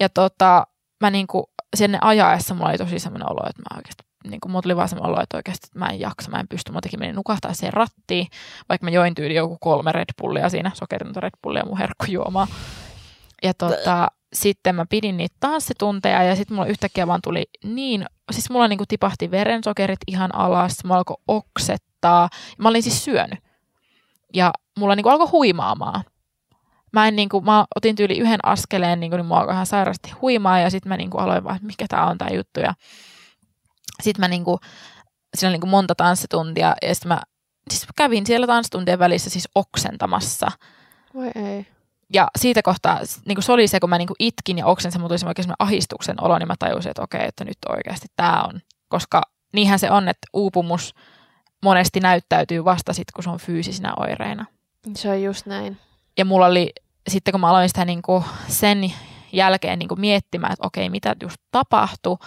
Ja 0.00 0.08
tota, 0.08 0.66
mä 1.00 1.10
niin 1.10 1.26
kuin, 1.26 1.44
sinne 1.76 1.98
ajaessa 2.00 2.54
mulla 2.54 2.68
oli 2.68 2.78
tosi 2.78 2.98
semmoinen 2.98 3.32
olo, 3.32 3.48
että 3.48 3.62
mä 3.62 3.76
oikeasti 3.76 4.05
niin 4.30 4.40
kuin, 4.40 4.62
tuli 4.62 4.76
vaan 4.76 4.88
semmoinen 4.88 5.12
olo, 5.12 5.22
että 5.22 5.36
oikeasti 5.36 5.68
mä 5.74 5.86
en 5.86 6.00
jaksa, 6.00 6.30
mä 6.30 6.40
en 6.40 6.48
pysty. 6.48 6.72
Mä 6.72 6.76
jotenkin 6.76 7.00
menin 7.00 7.16
nukahtaa 7.16 7.54
siihen 7.54 7.72
rattiin, 7.72 8.26
vaikka 8.68 8.84
mä 8.84 8.90
join 8.90 9.14
tyyli 9.14 9.34
joku 9.34 9.58
kolme 9.60 9.92
Red 9.92 10.08
Bullia 10.22 10.48
siinä, 10.48 10.70
sokeritonta 10.74 11.20
Red 11.20 11.30
Bullia 11.42 11.64
mun 11.64 11.78
herkkujuomaa. 11.78 12.46
Ja 13.42 13.54
tota, 13.54 14.08
sitten 14.32 14.74
mä 14.74 14.86
pidin 14.90 15.16
niitä 15.16 15.36
tanssitunteja 15.40 16.22
ja 16.22 16.36
sitten 16.36 16.54
mulla 16.54 16.68
yhtäkkiä 16.68 17.06
vaan 17.06 17.20
tuli 17.22 17.44
niin, 17.64 18.06
siis 18.32 18.50
mulla 18.50 18.68
niinku 18.68 18.84
tipahti 18.88 19.30
verensokerit 19.30 19.98
ihan 20.06 20.34
alas, 20.34 20.84
mä 20.84 20.94
alkoi 20.94 21.16
oksettaa. 21.28 22.28
Mä 22.58 22.68
olin 22.68 22.82
siis 22.82 23.04
syönyt. 23.04 23.38
Ja 24.34 24.52
mulla 24.78 24.94
niinku 24.94 25.08
alkoi 25.08 25.28
huimaamaan. 25.28 26.04
Mä, 26.92 27.08
en 27.08 27.16
niinku, 27.16 27.40
mä 27.40 27.64
otin 27.76 27.96
tyyli 27.96 28.18
yhden 28.18 28.40
askeleen, 28.42 29.00
niinku, 29.00 29.16
niin 29.16 29.26
mua 29.26 29.38
alkoi 29.38 29.54
ihan 29.54 29.66
sairaasti 29.66 30.10
huimaa 30.22 30.58
ja 30.58 30.70
sitten 30.70 30.88
mä 30.88 30.96
niinku 30.96 31.18
aloin 31.18 31.44
vaan, 31.44 31.58
mikä 31.62 31.86
tää 31.88 32.06
on 32.06 32.18
tää 32.18 32.28
juttu. 32.34 32.60
Ja 32.60 32.74
sitten 34.02 34.20
mä 34.20 34.28
niinku, 34.28 34.60
siinä 35.36 35.48
oli 35.48 35.54
niinku 35.54 35.66
monta 35.66 35.94
tanssituntia 35.94 36.74
ja 36.82 36.94
sitten 36.94 37.08
mä 37.08 37.20
siis 37.70 37.86
kävin 37.96 38.26
siellä 38.26 38.46
tanssituntien 38.46 38.98
välissä 38.98 39.30
siis 39.30 39.48
oksentamassa. 39.54 40.52
Voi 41.14 41.30
ei. 41.34 41.66
Ja 42.12 42.28
siitä 42.38 42.62
kohtaa, 42.62 43.00
niin 43.24 43.42
se 43.42 43.52
oli 43.52 43.68
se, 43.68 43.80
kun 43.80 43.90
mä 43.90 43.98
niin 43.98 44.08
itkin 44.18 44.58
ja 44.58 44.66
oksensin, 44.66 45.00
mutta 45.00 45.18
tuli 45.18 45.28
oikein 45.28 45.52
ahistuksen 45.58 46.24
olo, 46.24 46.38
niin 46.38 46.48
mä 46.48 46.54
tajusin, 46.58 46.90
että 46.90 47.02
okei, 47.02 47.26
että 47.28 47.44
nyt 47.44 47.58
oikeasti 47.68 48.06
tämä 48.16 48.42
on. 48.42 48.60
Koska 48.88 49.22
niinhän 49.52 49.78
se 49.78 49.90
on, 49.90 50.08
että 50.08 50.26
uupumus 50.32 50.94
monesti 51.62 52.00
näyttäytyy 52.00 52.64
vasta 52.64 52.92
sitten, 52.92 53.12
kun 53.14 53.24
se 53.24 53.30
on 53.30 53.38
fyysisinä 53.38 53.92
oireina. 53.96 54.46
Se 54.94 55.10
on 55.10 55.22
just 55.22 55.46
näin. 55.46 55.78
Ja 56.18 56.24
mulla 56.24 56.46
oli, 56.46 56.72
sitten 57.08 57.32
kun 57.32 57.40
mä 57.40 57.48
aloin 57.48 57.68
sitä 57.68 57.84
niin 57.84 58.02
kuin 58.02 58.24
sen 58.48 58.92
jälkeen 59.32 59.78
niin 59.78 59.88
kuin 59.88 60.00
miettimään, 60.00 60.52
että 60.52 60.66
okei, 60.66 60.90
mitä 60.90 61.16
just 61.22 61.36
tapahtui, 61.50 62.18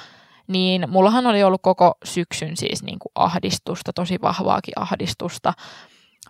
niin 0.49 0.89
mullahan 0.89 1.27
oli 1.27 1.43
ollut 1.43 1.61
koko 1.61 1.95
syksyn 2.03 2.57
siis 2.57 2.83
niin 2.83 2.99
kuin 2.99 3.11
ahdistusta, 3.15 3.93
tosi 3.93 4.17
vahvaakin 4.21 4.73
ahdistusta, 4.75 5.53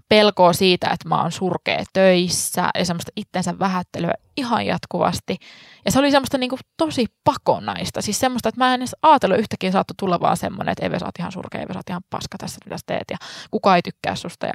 pelkoa 0.10 0.54
siitä, 0.54 0.88
että 0.88 1.10
mä 1.10 1.22
oon 1.22 1.32
surkea 1.32 1.84
töissä 1.94 2.70
ja 2.80 2.86
semmoista 2.86 3.12
itsensä 3.16 3.60
vähättelyä 3.60 4.14
ihan 4.38 4.66
jatkuvasti. 4.66 5.38
Ja 5.86 5.92
se 5.92 6.00
oli 6.00 6.12
semmoista 6.12 6.38
niin 6.38 6.50
kuin 6.50 6.60
tosi 6.78 7.06
pakonaista, 7.24 8.02
siis 8.02 8.20
semmoista, 8.20 8.50
että 8.50 8.62
mä 8.62 8.74
en 8.74 8.82
edes 8.82 8.96
ajatellut 9.02 9.40
yhtäkkiä 9.40 9.72
saattoi 9.72 9.96
tulla 10.00 10.20
vaan 10.20 10.38
semmoinen, 10.38 10.72
että 10.72 10.86
Eve, 10.86 11.00
sä 11.00 11.06
oot 11.06 11.20
ihan 11.20 11.32
surkea, 11.32 11.62
Eve, 11.62 11.74
sä 11.74 11.80
oot 11.80 11.90
ihan 11.90 12.02
paska 12.10 12.38
tässä, 12.38 12.58
mitä 12.66 12.78
sä 12.78 12.84
teet 12.86 13.06
ja 13.12 13.18
kukaan 13.52 13.76
ei 13.76 13.82
tykkää 13.82 14.16
susta 14.16 14.46
ja 14.46 14.54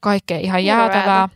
kaikkea 0.00 0.38
ihan 0.38 0.64
jäätävää. 0.64 1.28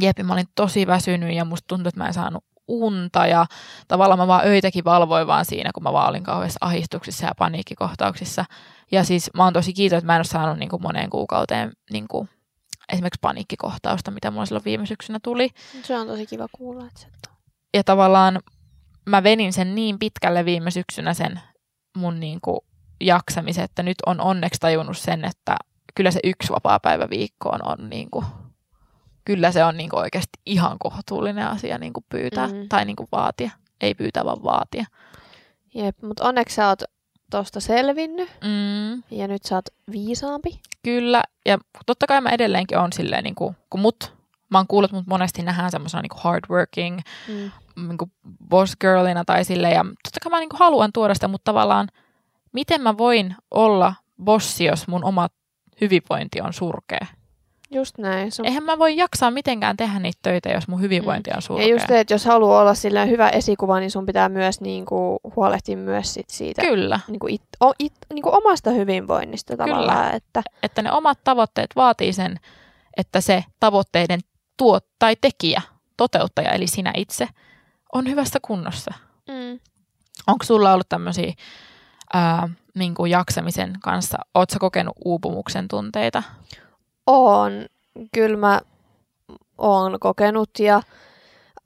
Jep, 0.00 0.18
mä 0.22 0.32
olin 0.32 0.48
tosi 0.54 0.86
väsynyt 0.86 1.34
ja 1.34 1.44
musta 1.44 1.64
tuntui, 1.68 1.88
että 1.88 2.00
mä 2.00 2.06
en 2.06 2.14
saanut 2.14 2.44
unta 2.68 3.26
ja 3.26 3.46
tavallaan 3.88 4.18
mä 4.18 4.26
vaan 4.26 4.46
öitäkin 4.46 4.84
valvoin 4.84 5.26
vaan 5.26 5.44
siinä, 5.44 5.70
kun 5.74 5.82
mä 5.82 5.92
vaan 5.92 6.08
olin 6.08 6.24
kauheassa 6.24 6.58
ahdistuksissa 6.60 7.26
ja 7.26 7.32
paniikkikohtauksissa. 7.38 8.44
Ja 8.92 9.04
siis 9.04 9.30
mä 9.34 9.44
oon 9.44 9.52
tosi 9.52 9.72
kiitollinen, 9.72 9.98
että 9.98 10.06
mä 10.06 10.16
en 10.16 10.18
ole 10.18 10.24
saanut 10.24 10.58
niin 10.58 10.68
kuin 10.68 10.82
moneen 10.82 11.10
kuukauteen 11.10 11.72
niin 11.90 12.08
kuin 12.08 12.28
esimerkiksi 12.92 13.20
paniikkikohtausta, 13.20 14.10
mitä 14.10 14.30
mulla 14.30 14.46
silloin 14.46 14.64
viime 14.64 14.86
syksynä 14.86 15.18
tuli. 15.22 15.50
Se 15.82 15.96
on 15.98 16.06
tosi 16.06 16.26
kiva 16.26 16.46
kuulla, 16.52 16.86
että 16.86 17.00
se 17.00 17.06
on. 17.06 17.36
Ja 17.74 17.84
tavallaan 17.84 18.40
mä 19.06 19.22
venin 19.22 19.52
sen 19.52 19.74
niin 19.74 19.98
pitkälle 19.98 20.44
viime 20.44 20.70
syksynä 20.70 21.14
sen 21.14 21.40
mun 21.96 22.20
niin 22.20 22.38
kuin 22.40 22.60
jaksamisen, 23.00 23.64
että 23.64 23.82
nyt 23.82 23.96
on 24.06 24.20
onneksi 24.20 24.60
tajunnut 24.60 24.98
sen, 24.98 25.24
että 25.24 25.56
kyllä 25.94 26.10
se 26.10 26.20
yksi 26.24 26.52
vapaa 26.52 26.80
päivä 26.80 27.10
viikkoon 27.10 27.68
on 27.68 27.90
niin 27.90 28.10
kuin, 28.10 28.26
kyllä 29.24 29.52
se 29.52 29.64
on 29.64 29.76
niin 29.76 29.90
kuin 29.90 30.00
oikeasti 30.00 30.38
ihan 30.46 30.76
kohtuullinen 30.78 31.46
asia 31.46 31.78
niin 31.78 31.92
kuin 31.92 32.04
pyytää 32.08 32.46
Mhm. 32.46 32.56
tai 32.68 32.84
niin 32.84 32.96
kuin 32.96 33.08
vaatia. 33.12 33.50
Ei 33.80 33.94
pyytää, 33.94 34.24
vaan 34.24 34.42
vaatia. 34.44 34.84
Jep, 35.74 36.02
mutta 36.02 36.24
onneksi 36.28 36.54
sä 36.54 36.68
oot 36.68 36.82
tosta 37.30 37.60
selvinnyt 37.60 38.28
Mm, 38.44 39.02
ja 39.18 39.28
nyt 39.28 39.42
sä 39.44 39.54
oot 39.54 39.64
viisaampi. 39.92 40.60
kyllä, 40.82 41.22
ja 41.46 41.58
totta 41.86 42.06
kai 42.06 42.20
mä 42.20 42.30
edelleenkin 42.30 42.78
on 42.78 42.92
silleen, 42.92 43.24
niin 43.24 43.34
kuin, 43.34 43.56
kun 43.70 43.80
mut, 43.80 44.14
mä 44.50 44.58
oon 44.58 44.66
kuullut, 44.66 44.92
mut 44.92 45.06
monesti 45.06 45.42
nähdään 45.42 45.70
semmoisena 45.70 46.02
niin 46.02 46.10
hardworking, 46.16 46.98
Mm. 47.28 47.50
niin 47.88 47.98
kuin 47.98 48.12
boss 48.48 48.76
girlina 48.80 49.24
tai 49.24 49.44
sille 49.44 49.70
ja 49.70 49.84
totta 49.84 50.20
kai 50.22 50.30
mä 50.30 50.38
niin 50.40 50.48
kuin 50.48 50.58
haluan 50.58 50.90
tuoda 50.94 51.14
sitä, 51.14 51.28
mutta 51.28 51.52
tavallaan 51.52 51.88
miten 52.52 52.80
mä 52.80 52.98
voin 52.98 53.36
olla 53.50 53.94
bossi, 54.24 54.64
jos 54.64 54.88
mun 54.88 55.04
oma 55.04 55.28
hyvinvointi 55.80 56.40
on 56.40 56.52
surkea? 56.52 57.06
Just 57.74 57.98
näin. 57.98 58.32
Se. 58.32 58.42
Eihän 58.46 58.62
mä 58.62 58.78
voi 58.78 58.96
jaksaa 58.96 59.30
mitenkään 59.30 59.76
tehdä 59.76 59.98
niitä 59.98 60.18
töitä, 60.22 60.48
jos 60.48 60.68
mun 60.68 60.80
hyvinvointi 60.80 61.30
on 61.36 61.42
surkea. 61.42 61.66
Ja 61.66 61.72
just 61.72 61.86
se, 61.88 62.00
että 62.00 62.14
jos 62.14 62.24
haluaa 62.24 62.60
olla 62.60 62.74
sillä 62.74 63.04
hyvä 63.04 63.28
esikuva, 63.28 63.80
niin 63.80 63.90
sun 63.90 64.06
pitää 64.06 64.28
myös 64.28 64.60
niinku 64.60 65.20
huolehtia 65.36 65.76
myös 65.76 66.14
sit 66.14 66.30
siitä 66.30 66.62
Kyllä, 66.62 67.00
niinku 67.08 67.26
it, 67.28 67.42
o, 67.60 67.72
it, 67.78 67.92
niinku 68.14 68.30
omasta 68.32 68.70
hyvinvoinnista 68.70 69.56
tavallaan. 69.56 70.14
Että, 70.14 70.42
että 70.62 70.82
ne 70.82 70.92
omat 70.92 71.18
tavoitteet 71.24 71.70
vaatii 71.76 72.12
sen, 72.12 72.40
että 72.96 73.20
se 73.20 73.44
tavoitteiden 73.60 74.20
tuo 74.56 74.80
tai 74.98 75.16
tekijä, 75.20 75.62
toteuttaja, 75.96 76.52
eli 76.52 76.66
sinä 76.66 76.92
itse, 76.96 77.28
on 77.92 78.08
hyvässä 78.08 78.38
kunnossa. 78.42 78.94
mm. 79.28 79.60
Onko 80.26 80.44
sulla 80.44 80.72
ollut 80.72 80.88
tämmöisiä 80.88 81.32
ää, 82.14 82.48
niin 82.74 82.94
jaksamisen 83.08 83.72
kanssa, 83.82 84.18
ootko 84.34 84.58
kokenut 84.58 84.96
uupumuksen 85.04 85.68
tunteita? 85.68 86.22
On. 87.06 87.52
Kyllä 88.14 88.36
mä 88.36 88.60
oon 89.58 90.00
kokenut 90.00 90.50
ja 90.58 90.82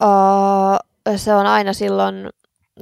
uh, 0.02 0.78
se 1.16 1.34
on 1.34 1.46
aina 1.46 1.72
silloin, 1.72 2.30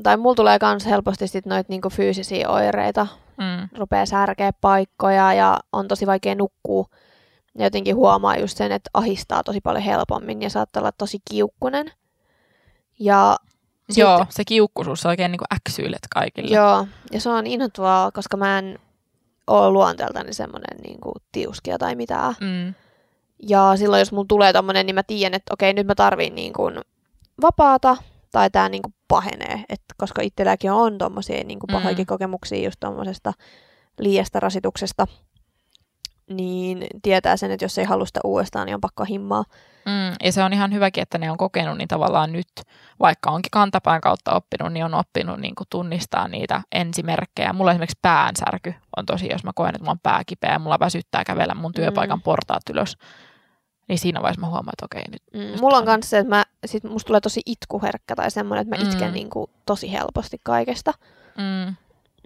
tai 0.03 0.17
mulla 0.17 0.35
tulee 0.35 0.59
myös 0.63 0.87
helposti 0.87 1.29
sit 1.29 1.47
noita 1.47 1.67
niinku 1.69 1.89
fyysisiä 1.91 2.49
oireita, 2.49 3.07
Mm. 3.39 3.69
rupeaa 3.79 4.07
särkeä 4.07 4.53
paikkoja 4.61 5.33
ja 5.33 5.59
on 5.73 5.89
tosi 5.89 6.07
vaikea 6.07 6.35
nukkua. 6.35 6.87
Ja 7.59 7.65
jotenkin 7.65 7.97
huomaa 7.97 8.37
just 8.37 8.57
sen, 8.57 8.73
että 8.73 8.91
ahistaa 8.95 9.43
tosi 9.43 9.61
paljon 9.61 9.83
helpommin 9.85 10.43
ja 10.43 10.51
saattaa 10.51 10.81
olla 10.81 10.93
tosi 10.99 11.19
kiukkunen. 11.31 11.91
Ja 12.99 13.37
sit, 13.91 13.97
Joo, 13.99 14.27
se 14.31 14.45
kiukkuisuus 14.45 15.01
sä 15.01 15.09
oikein 15.09 15.31
niin 15.33 15.39
kuin 15.39 15.57
äksyilet 15.57 15.99
kaikille. 16.15 16.57
Joo, 16.57 16.87
ja 17.13 17.21
se 17.21 17.31
on 17.31 17.47
inhottavaa, 17.47 18.11
koska 18.13 18.37
mä 18.37 18.59
en 18.59 18.79
ole 19.47 19.71
luonteeltani 19.71 20.33
semmoinen 20.33 20.77
niin 20.83 21.01
kuin 21.01 21.15
tiuskia 21.33 21.79
tai 21.79 21.95
mitään. 21.95 22.35
Mm. 22.41 22.75
Ja 23.49 23.73
silloin, 23.77 24.01
jos 24.01 24.13
mulla 24.13 24.27
tulee 24.29 24.53
tommonen, 24.53 24.87
niin 24.87 24.95
mä 24.95 25.03
tiedän, 25.03 25.35
että 25.35 25.55
okei, 25.55 25.73
nyt 25.73 25.87
mä 25.87 25.95
tarviin 25.95 26.35
niin 26.35 26.53
kuin 26.53 26.75
vapaata, 27.43 27.97
tai 28.33 28.51
tää 28.51 28.69
niin 28.69 28.83
kuin 28.83 28.95
pahenee. 29.09 29.65
Et 29.69 29.83
koska 29.97 30.23
itselläkin 30.23 30.73
on 30.73 30.99
tommosia 30.99 31.45
niin 31.45 31.59
kuin 31.59 31.71
Mm. 31.71 31.73
pahoikin 31.73 32.07
kokemuksia 32.07 32.65
just 32.65 32.81
tommosesta 32.81 33.33
liiasta 33.99 34.41
rasituksesta, 34.41 35.07
niin 36.31 36.87
tietää 37.03 37.37
sen, 37.37 37.51
että 37.51 37.65
jos 37.65 37.79
ei 37.79 37.85
halua 37.85 38.07
sitä 38.07 38.21
uudestaan, 38.25 38.67
niin 38.67 38.75
on 38.75 38.81
pakko 38.81 39.05
himmaa. 39.05 39.45
Mm. 39.87 40.17
Ja 40.25 40.33
se 40.33 40.43
on 40.43 40.53
ihan 40.53 40.73
hyväkin, 40.73 41.03
että 41.03 41.19
ne 41.19 41.31
on 41.31 41.37
kokenut, 41.37 41.79
niin 41.79 41.89
tavallaan 41.89 42.33
nyt, 42.33 42.49
vaikka 43.01 43.31
onkin 43.31 43.51
kantapään 43.51 44.01
kautta 44.01 44.35
oppinut, 44.35 44.73
niin 44.73 44.85
on 44.85 44.95
oppinut 44.95 45.41
niin 45.41 45.55
kuin 45.55 45.67
tunnistaa 45.71 46.29
niitä 46.29 46.63
ensimerkkejä. 46.73 47.53
Mulla 47.53 47.71
esimerkiksi 47.71 47.99
päänsärky 48.03 48.75
on 48.97 49.07
tosi, 49.07 49.29
jos 49.33 49.45
mä 49.45 49.51
koen, 49.55 49.69
että 49.69 49.79
mulla 49.79 49.91
on 49.93 49.99
pää 50.03 50.23
kipeä 50.27 50.53
ja 50.53 50.59
mulla 50.59 50.79
väsyttää 50.81 51.25
kävellä 51.25 51.55
mun 51.55 51.73
työpaikan 51.73 52.19
Mm. 52.19 52.23
portaat 52.23 52.63
ylös, 52.71 52.97
niin 53.89 53.99
siinä 53.99 54.23
vaiheessa 54.23 54.41
mä 54.41 54.47
huomaan, 54.47 54.73
että 54.73 54.85
okei, 54.85 55.05
nyt 55.13 55.23
Mm, 55.55 55.61
mulla 55.61 55.77
on 55.79 55.85
myös 55.85 56.11
se, 56.11 56.19
että 56.19 56.35
mä, 56.37 56.45
sit 56.67 56.85
musta 56.85 57.07
tulee 57.07 57.21
tosi 57.21 57.41
itkuherkkä 57.47 58.17
tai 58.17 58.31
semmoinen, 58.31 58.63
että 58.63 58.77
mä 58.77 58.83
Mm. 58.83 58.89
itken 58.91 59.13
niin 59.13 59.31
kuin 59.31 59.51
tosi 59.67 59.93
helposti 59.93 60.37
kaikesta. 60.43 60.93
Mm. 61.39 61.75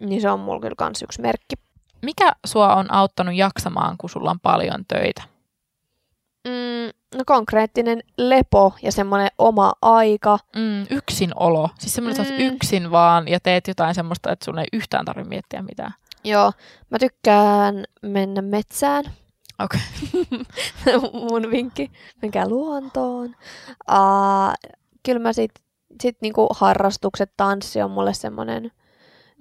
Niin 0.08 0.20
se 0.20 0.30
on 0.30 0.40
mulla 0.40 0.60
kyllä 0.60 0.74
kans 0.78 1.02
yksi 1.02 1.20
merkki. 1.22 1.56
Mikä 2.02 2.32
sua 2.46 2.74
on 2.74 2.92
auttanut 2.92 3.34
jaksamaan, 3.34 3.96
kun 3.98 4.10
sulla 4.10 4.30
on 4.30 4.40
paljon 4.40 4.84
töitä? 4.88 5.22
Mm, 6.48 7.18
no 7.18 7.24
konkreettinen 7.26 8.02
lepo 8.18 8.74
ja 8.82 8.92
semmoinen 8.92 9.28
oma 9.38 9.72
aika. 9.82 10.38
Mm, 10.56 10.86
yksinolo. 10.90 11.68
Siis 11.78 11.94
semmoinen, 11.94 12.22
että 12.22 12.34
Mm. 12.34 12.40
yksin 12.40 12.90
vaan 12.90 13.28
ja 13.28 13.40
teet 13.40 13.68
jotain 13.68 13.94
semmoista, 13.94 14.32
että 14.32 14.44
sun 14.44 14.58
ei 14.58 14.66
yhtään 14.72 15.04
tarvitse 15.04 15.28
miettiä 15.28 15.62
mitään. 15.62 15.94
Joo, 16.24 16.52
mä 16.90 16.98
tykkään 16.98 17.84
mennä 18.02 18.42
metsään. 18.42 19.04
Okei. 19.64 19.80
Mun 21.30 21.50
vinkki, 21.50 21.90
menkää 22.22 22.48
luontoon. 22.48 23.36
Uh, 23.90 24.70
kyllä 25.02 25.18
mä 25.18 25.32
sit, 25.32 25.52
sit 26.02 26.16
niinku 26.20 26.46
harrastukset, 26.54 27.32
tanssi 27.36 27.82
on 27.82 27.90
mulle 27.90 28.14
semmoinen, 28.14 28.70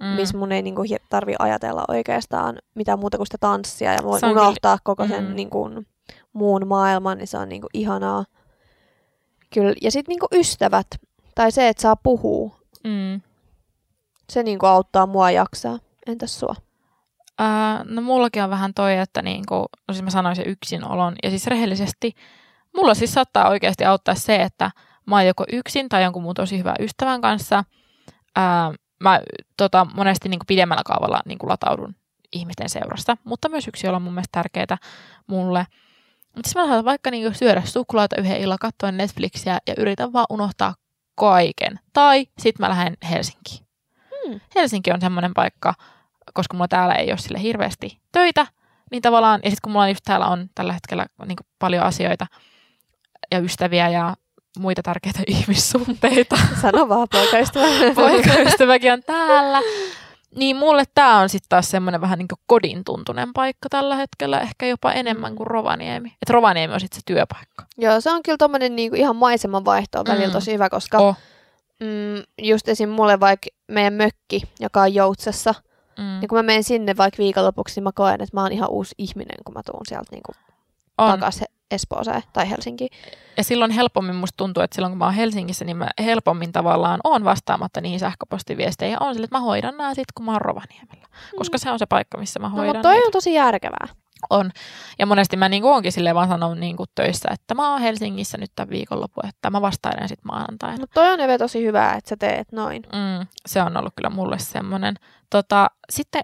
Mm. 0.00 0.06
missä 0.06 0.38
mun 0.38 0.52
ei 0.52 0.62
niinku 0.62 0.82
tarvi 1.10 1.34
ajatella 1.38 1.84
oikeastaan 1.88 2.56
mitään 2.74 2.98
muuta 2.98 3.16
kuin 3.16 3.26
sitä 3.26 3.38
tanssia. 3.40 3.92
Ja 3.92 3.98
voin 4.02 4.24
unohtaa 4.24 4.78
koko 4.84 5.06
sen 5.06 5.24
mm. 5.24 5.34
niinku, 5.34 5.70
muun 6.32 6.66
maailman, 6.66 7.18
niin 7.18 7.28
se 7.28 7.38
on 7.38 7.48
niinku 7.48 7.66
ihanaa. 7.74 8.24
Kyllä. 9.54 9.74
Ja 9.82 9.90
sitten 9.90 10.12
niinku 10.12 10.26
ystävät, 10.34 10.86
tai 11.34 11.52
se, 11.52 11.68
että 11.68 11.82
saa 11.82 11.96
puhua, 11.96 12.60
Mm. 12.84 13.20
se 14.30 14.42
niinku 14.42 14.66
auttaa 14.66 15.06
mua 15.06 15.30
jaksaa. 15.30 15.78
Entäs 16.06 16.40
sua? 16.40 16.54
Ää, 17.38 17.84
no 17.84 18.02
mullakin 18.02 18.42
on 18.42 18.50
vähän 18.50 18.74
toi, 18.74 18.98
että 18.98 19.22
niinku, 19.22 19.54
no 19.88 19.94
siis 19.94 20.02
mä 20.02 20.10
sanoin 20.10 20.36
se 20.36 20.42
yksinolon. 20.42 21.14
Ja 21.22 21.30
siis 21.30 21.46
rehellisesti, 21.46 22.12
mulla 22.76 22.94
siis 22.94 23.14
saattaa 23.14 23.48
oikeasti 23.48 23.84
auttaa 23.84 24.14
se, 24.14 24.36
että 24.36 24.70
mä 25.06 25.16
oon 25.16 25.26
joko 25.26 25.44
yksin 25.52 25.88
tai 25.88 26.02
jonkun 26.04 26.22
muun 26.22 26.34
tosi 26.34 26.58
hyvän 26.58 26.76
ystävän 26.80 27.20
kanssa. 27.20 27.64
Ää, 28.36 28.72
mä 29.00 29.20
tota, 29.56 29.86
monesti 29.94 30.28
niinku 30.28 30.44
pidemmällä 30.46 30.82
kaavalla 30.86 31.20
niinku 31.26 31.48
lataudun 31.48 31.94
ihmisten 32.32 32.68
seurasta, 32.68 33.16
mutta 33.24 33.48
myös 33.48 33.68
yksi 33.68 33.88
on 33.88 34.02
mun 34.02 34.12
mielestä 34.12 34.32
tärkeää 34.32 34.78
mulle. 35.26 35.66
Mutta 36.36 36.48
siis 36.48 36.54
mä 36.54 36.66
saatan 36.66 36.84
vaikka 36.84 37.10
niinku 37.10 37.38
syödä 37.38 37.62
suklaata 37.64 38.16
yhden 38.20 38.40
illan, 38.40 38.58
katsoa 38.58 38.92
Netflixiä 38.92 39.58
ja 39.66 39.74
yritän 39.78 40.12
vaan 40.12 40.26
unohtaa 40.30 40.74
kaiken. 41.14 41.80
Tai 41.92 42.26
sit 42.38 42.58
mä 42.58 42.68
lähden 42.68 42.96
Helsinkiin. 43.10 43.66
Hmm. 44.26 44.40
Helsinki 44.54 44.92
on 44.92 45.00
semmoinen 45.00 45.34
paikka, 45.34 45.74
koska 46.34 46.54
mulla 46.56 46.68
täällä 46.68 46.94
ei 46.94 47.10
ole 47.10 47.18
sille 47.18 47.42
hirveästi 47.42 48.00
töitä, 48.12 48.46
niin 48.90 49.02
tavallaan, 49.02 49.40
ja 49.44 49.50
sitten 49.50 49.62
kun 49.62 49.72
mulla 49.72 49.88
just 49.88 50.04
täällä 50.04 50.26
on 50.26 50.50
tällä 50.54 50.72
hetkellä 50.72 51.06
niin 51.26 51.36
paljon 51.58 51.84
asioita 51.84 52.26
ja 53.30 53.38
ystäviä 53.38 53.88
ja 53.88 54.16
muita 54.58 54.82
tärkeitä 54.82 55.18
ihmissuhteita, 55.26 56.38
Sano 56.62 56.88
vaan, 56.88 57.08
poikaystävä. 57.12 57.66
poikaystäväkin 57.94 58.92
on 58.92 59.02
täällä, 59.06 59.60
niin 60.36 60.56
mulle 60.56 60.84
tämä 60.94 61.18
on 61.18 61.28
sitten 61.28 61.48
taas 61.48 61.70
semmoinen 61.70 62.00
vähän 62.00 62.18
niin 62.18 62.28
kodin 62.46 62.84
tuntunen 62.84 63.32
paikka 63.32 63.68
tällä 63.68 63.96
hetkellä, 63.96 64.40
ehkä 64.40 64.66
jopa 64.66 64.92
enemmän 64.92 65.36
kuin 65.36 65.46
Rovaniemi. 65.46 66.08
Et 66.22 66.30
Rovaniemi 66.30 66.74
on 66.74 66.80
sitten 66.80 66.96
se 67.00 67.02
työpaikka. 67.06 67.64
Joo, 67.78 68.00
se 68.00 68.10
on 68.10 68.22
kyllä 68.22 68.38
tommonen 68.38 68.76
niinku 68.76 68.96
ihan 68.96 69.16
maiseman 69.16 69.64
vaihto 69.64 69.98
on 70.00 70.06
välillä 70.08 70.26
Mm. 70.26 70.32
tosi 70.32 70.52
hyvä, 70.52 70.70
koska 70.70 70.98
Oh. 70.98 71.16
mm, 71.80 72.22
just 72.42 72.68
esim. 72.68 72.88
mulle 72.88 73.20
vaikka 73.20 73.48
meidän 73.68 73.92
mökki, 73.92 74.42
joka 74.60 74.80
on 74.82 74.94
Joutsessa, 74.94 75.54
Mm. 75.98 76.04
niin 76.20 76.28
kun 76.28 76.38
mä 76.38 76.42
menen 76.42 76.64
sinne 76.64 76.96
vaikka 76.96 77.18
viikonlopuksi, 77.22 77.74
niin 77.76 77.84
mä 77.84 77.90
koen, 77.94 78.14
että 78.22 78.36
mä 78.36 78.42
oon 78.42 78.52
ihan 78.52 78.70
uusi 78.70 78.94
ihminen, 78.98 79.36
kun 79.44 79.54
mä 79.54 79.60
tuun 79.66 79.86
sieltä 79.88 80.08
niinku 80.10 80.32
takaisin 80.96 81.46
Espooseen 81.70 82.22
tai 82.32 82.50
Helsinkiin. 82.50 82.90
Ja 83.36 83.44
silloin 83.44 83.70
helpommin 83.70 84.16
musta 84.16 84.36
tuntuu, 84.36 84.62
että 84.62 84.74
silloin 84.74 84.90
kun 84.90 84.98
mä 84.98 85.04
oon 85.04 85.14
Helsingissä, 85.14 85.64
niin 85.64 85.76
mä 85.76 85.88
helpommin 86.04 86.52
tavallaan 86.52 87.00
on 87.04 87.24
vastaamatta 87.24 87.80
niihin 87.80 88.00
sähköpostiviesteihin. 88.00 88.92
Ja 88.92 88.98
on 89.06 89.14
sille, 89.14 89.24
että 89.24 89.36
mä 89.36 89.40
hoidan 89.44 89.76
nämä 89.76 89.94
sit, 89.94 90.12
kun 90.14 90.26
mä 90.26 90.32
oon 90.32 90.40
Rovaniemellä. 90.40 91.06
Koska 91.36 91.58
se 91.58 91.70
on 91.70 91.78
se 91.78 91.86
paikka, 91.86 92.18
missä 92.18 92.40
mä 92.40 92.48
No, 92.48 92.54
hoidan 92.54 92.66
mutta 92.76 92.82
toi 92.88 92.94
niitä. 92.94 93.06
on 93.06 93.12
tosi 93.12 93.34
järkevää. 93.34 93.88
On. 94.30 94.50
Ja 94.98 95.06
monesti 95.06 95.36
mä 95.36 95.48
niin 95.48 95.64
onkin 95.64 95.92
silleen 95.92 96.14
vaan 96.16 96.28
sanon 96.28 96.60
niin 96.60 96.76
töissä, 96.94 97.28
että 97.32 97.54
mä 97.54 97.72
oon 97.72 97.80
Helsingissä 97.80 98.38
nyt 98.38 98.50
tämän 98.56 98.70
viikonlopun, 98.70 99.26
että 99.28 99.50
mä 99.50 99.62
vastailen 99.62 100.08
sitten 100.08 100.26
maanantaina. 100.26 100.76
Mutta 100.80 100.94
toi 100.94 101.12
on 101.12 101.20
Eve 101.20 101.38
tosi 101.38 101.64
hyvää, 101.66 101.94
että 101.94 102.08
sä 102.08 102.16
teet 102.16 102.52
noin. 102.52 102.82
Mm, 102.82 103.26
se 103.46 103.62
on 103.62 103.76
ollut 103.76 103.92
kyllä 103.96 104.10
mulle 104.10 104.38
semmoinen. 104.38 104.94
Tota, 105.30 105.70
sitten 105.90 106.22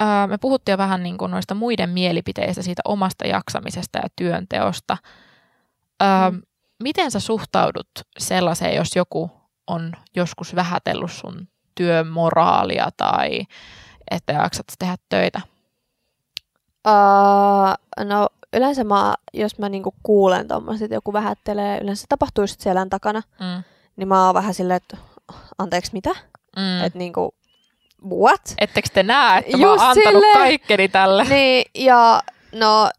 ää, 0.00 0.26
me 0.26 0.38
puhuttiin 0.38 0.72
jo 0.72 0.78
vähän 0.78 1.02
niin 1.02 1.18
kuin 1.18 1.30
noista 1.30 1.54
muiden 1.54 1.90
mielipiteistä, 1.90 2.62
siitä 2.62 2.82
omasta 2.84 3.26
jaksamisesta 3.26 3.98
ja 3.98 4.08
työnteosta. 4.16 4.96
Ää, 6.00 6.30
Mm. 6.30 6.42
Miten 6.82 7.10
sä 7.10 7.20
suhtaudut 7.20 7.88
sellaiseen, 8.18 8.74
jos 8.76 8.96
joku 8.96 9.30
on 9.66 9.92
joskus 10.16 10.54
vähätellyt 10.54 11.10
sun 11.12 11.48
työmoraalia 11.74 12.88
tai 12.96 13.40
että 14.10 14.32
jaksat 14.32 14.66
tehdä 14.78 14.96
töitä? 15.08 15.40
Uh, 16.88 18.04
no 18.04 18.28
yleensä 18.52 18.84
mä, 18.84 19.14
jos 19.34 19.58
mä 19.58 19.68
niinku 19.68 19.94
kuulen 20.02 20.48
tommoset, 20.48 20.82
että 20.82 20.94
joku 20.94 21.12
vähättelee, 21.12 21.80
yleensä 21.82 22.00
se 22.00 22.06
tapahtuu 22.08 22.42
just 22.42 22.60
selän 22.60 22.90
takana, 22.90 23.22
Mm. 23.40 23.62
niin 23.96 24.08
mä 24.08 24.26
oon 24.26 24.34
vähän 24.34 24.54
silleen, 24.54 24.76
että 24.76 24.96
anteeksi 25.58 25.92
mitä? 25.92 26.10
Mm. 26.56 26.84
Että 26.84 26.98
niinku, 26.98 27.34
what? 28.06 28.40
Ettekö 28.58 28.88
te 28.94 29.02
näe, 29.02 29.38
että 29.38 29.56
mä 29.56 29.66
oon 29.66 29.74
Just 29.74 29.84
antanut 29.84 30.04
silleen. 30.12 30.38
kaikkeni 30.38 30.88
tälle? 30.88 31.24
niin, 31.24 31.64
ja 31.74 32.22
no, 32.52 32.90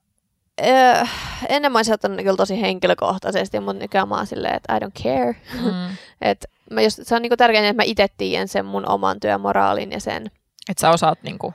äh, 0.68 1.12
ennen 1.50 1.72
mä 1.72 1.80
ne 2.10 2.24
kyllä 2.24 2.38
tosi 2.38 2.62
henkilökohtaisesti, 2.62 3.60
mutta 3.60 3.80
nykyään 3.82 4.10
mä 4.10 4.16
oon 4.16 4.28
silleen, 4.28 4.56
että 4.56 4.76
I 4.76 4.80
don't 4.80 5.04
care. 5.04 5.36
Mm. 5.64 5.98
Et 6.30 6.46
mä 6.72 6.82
just, 6.82 7.00
se 7.04 7.16
on 7.16 7.22
niinku 7.22 7.38
tärkeintä, 7.38 7.70
että 7.70 7.82
mä 7.84 7.86
itse 7.86 8.08
tiedän 8.18 8.48
sen 8.48 8.66
mun 8.66 8.90
oman 8.90 9.20
työmoraalin 9.20 9.92
ja 9.92 10.00
sen. 10.00 10.26
Että 10.70 10.82
sä 10.82 10.90
osaat 10.90 11.24
niinku 11.24 11.54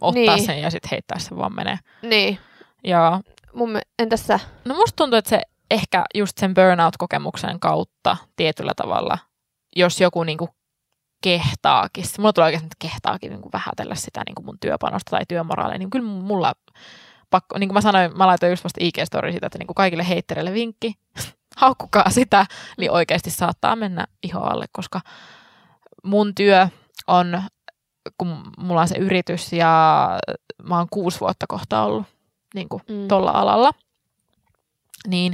ottaa 0.00 0.36
Niin. 0.36 0.46
sen 0.46 0.60
ja 0.62 0.70
sitten 0.70 0.88
heittää 0.90 1.18
sen 1.18 1.38
vaan 1.38 1.54
menee. 1.54 1.78
Niin, 2.02 2.38
Ja 2.84 3.20
mun, 3.52 3.78
entäs 3.98 4.26
sä? 4.26 4.40
no 4.64 4.74
musta 4.74 4.96
tuntuu, 4.96 5.16
että 5.18 5.28
se 5.28 5.40
ehkä 5.70 6.04
just 6.14 6.38
sen 6.38 6.54
burnout-kokemuksen 6.54 7.60
kautta 7.60 8.16
tietyllä 8.36 8.72
tavalla, 8.76 9.18
jos 9.76 10.00
joku 10.00 10.24
niinku 10.24 10.48
kehtaakin, 11.20 12.04
mulla 12.18 12.32
tulee 12.32 12.46
oikeasti, 12.46 12.66
että 12.66 12.76
kehtaakin 12.78 13.30
niinku 13.30 13.50
vähätellä 13.52 13.94
sitä 13.94 14.22
niinku 14.26 14.42
mun 14.42 14.58
työpanosta 14.60 15.10
tai 15.10 15.24
työmoraalia, 15.28 15.78
niin 15.78 15.90
kyllä 15.90 16.06
mulla 16.06 16.52
pakko, 17.30 17.58
niin 17.58 17.68
kuin 17.68 17.74
mä 17.74 17.80
sanoin, 17.80 18.18
mä 18.18 18.26
laitoin 18.26 18.52
just 18.52 18.64
vasta 18.64 18.80
IG-story 18.84 19.30
siitä, 19.30 19.46
että 19.46 19.58
niinku 19.58 19.74
kaikille 19.74 20.08
heittereille 20.08 20.52
vinkki, 20.52 20.94
haukkukaa 21.56 22.10
sitä, 22.10 22.46
niin 22.78 22.90
oikeasti 22.90 23.30
saattaa 23.30 23.76
mennä 23.76 24.06
iho 24.22 24.40
alle, 24.40 24.66
koska 24.72 25.00
mun 26.04 26.34
työ 26.34 26.68
on, 27.06 27.42
kun 28.18 28.42
mulla 28.58 28.80
on 28.80 28.88
se 28.88 28.98
yritys 28.98 29.52
ja 29.52 30.08
mä 30.62 30.78
oon 30.78 30.86
kuusi 30.90 31.20
vuotta 31.20 31.46
kohta 31.48 31.82
ollut 31.82 32.06
niin 32.54 32.68
kuin 32.68 32.82
Mm. 32.88 33.08
tuolla 33.08 33.30
alalla, 33.30 33.70
niin 35.06 35.32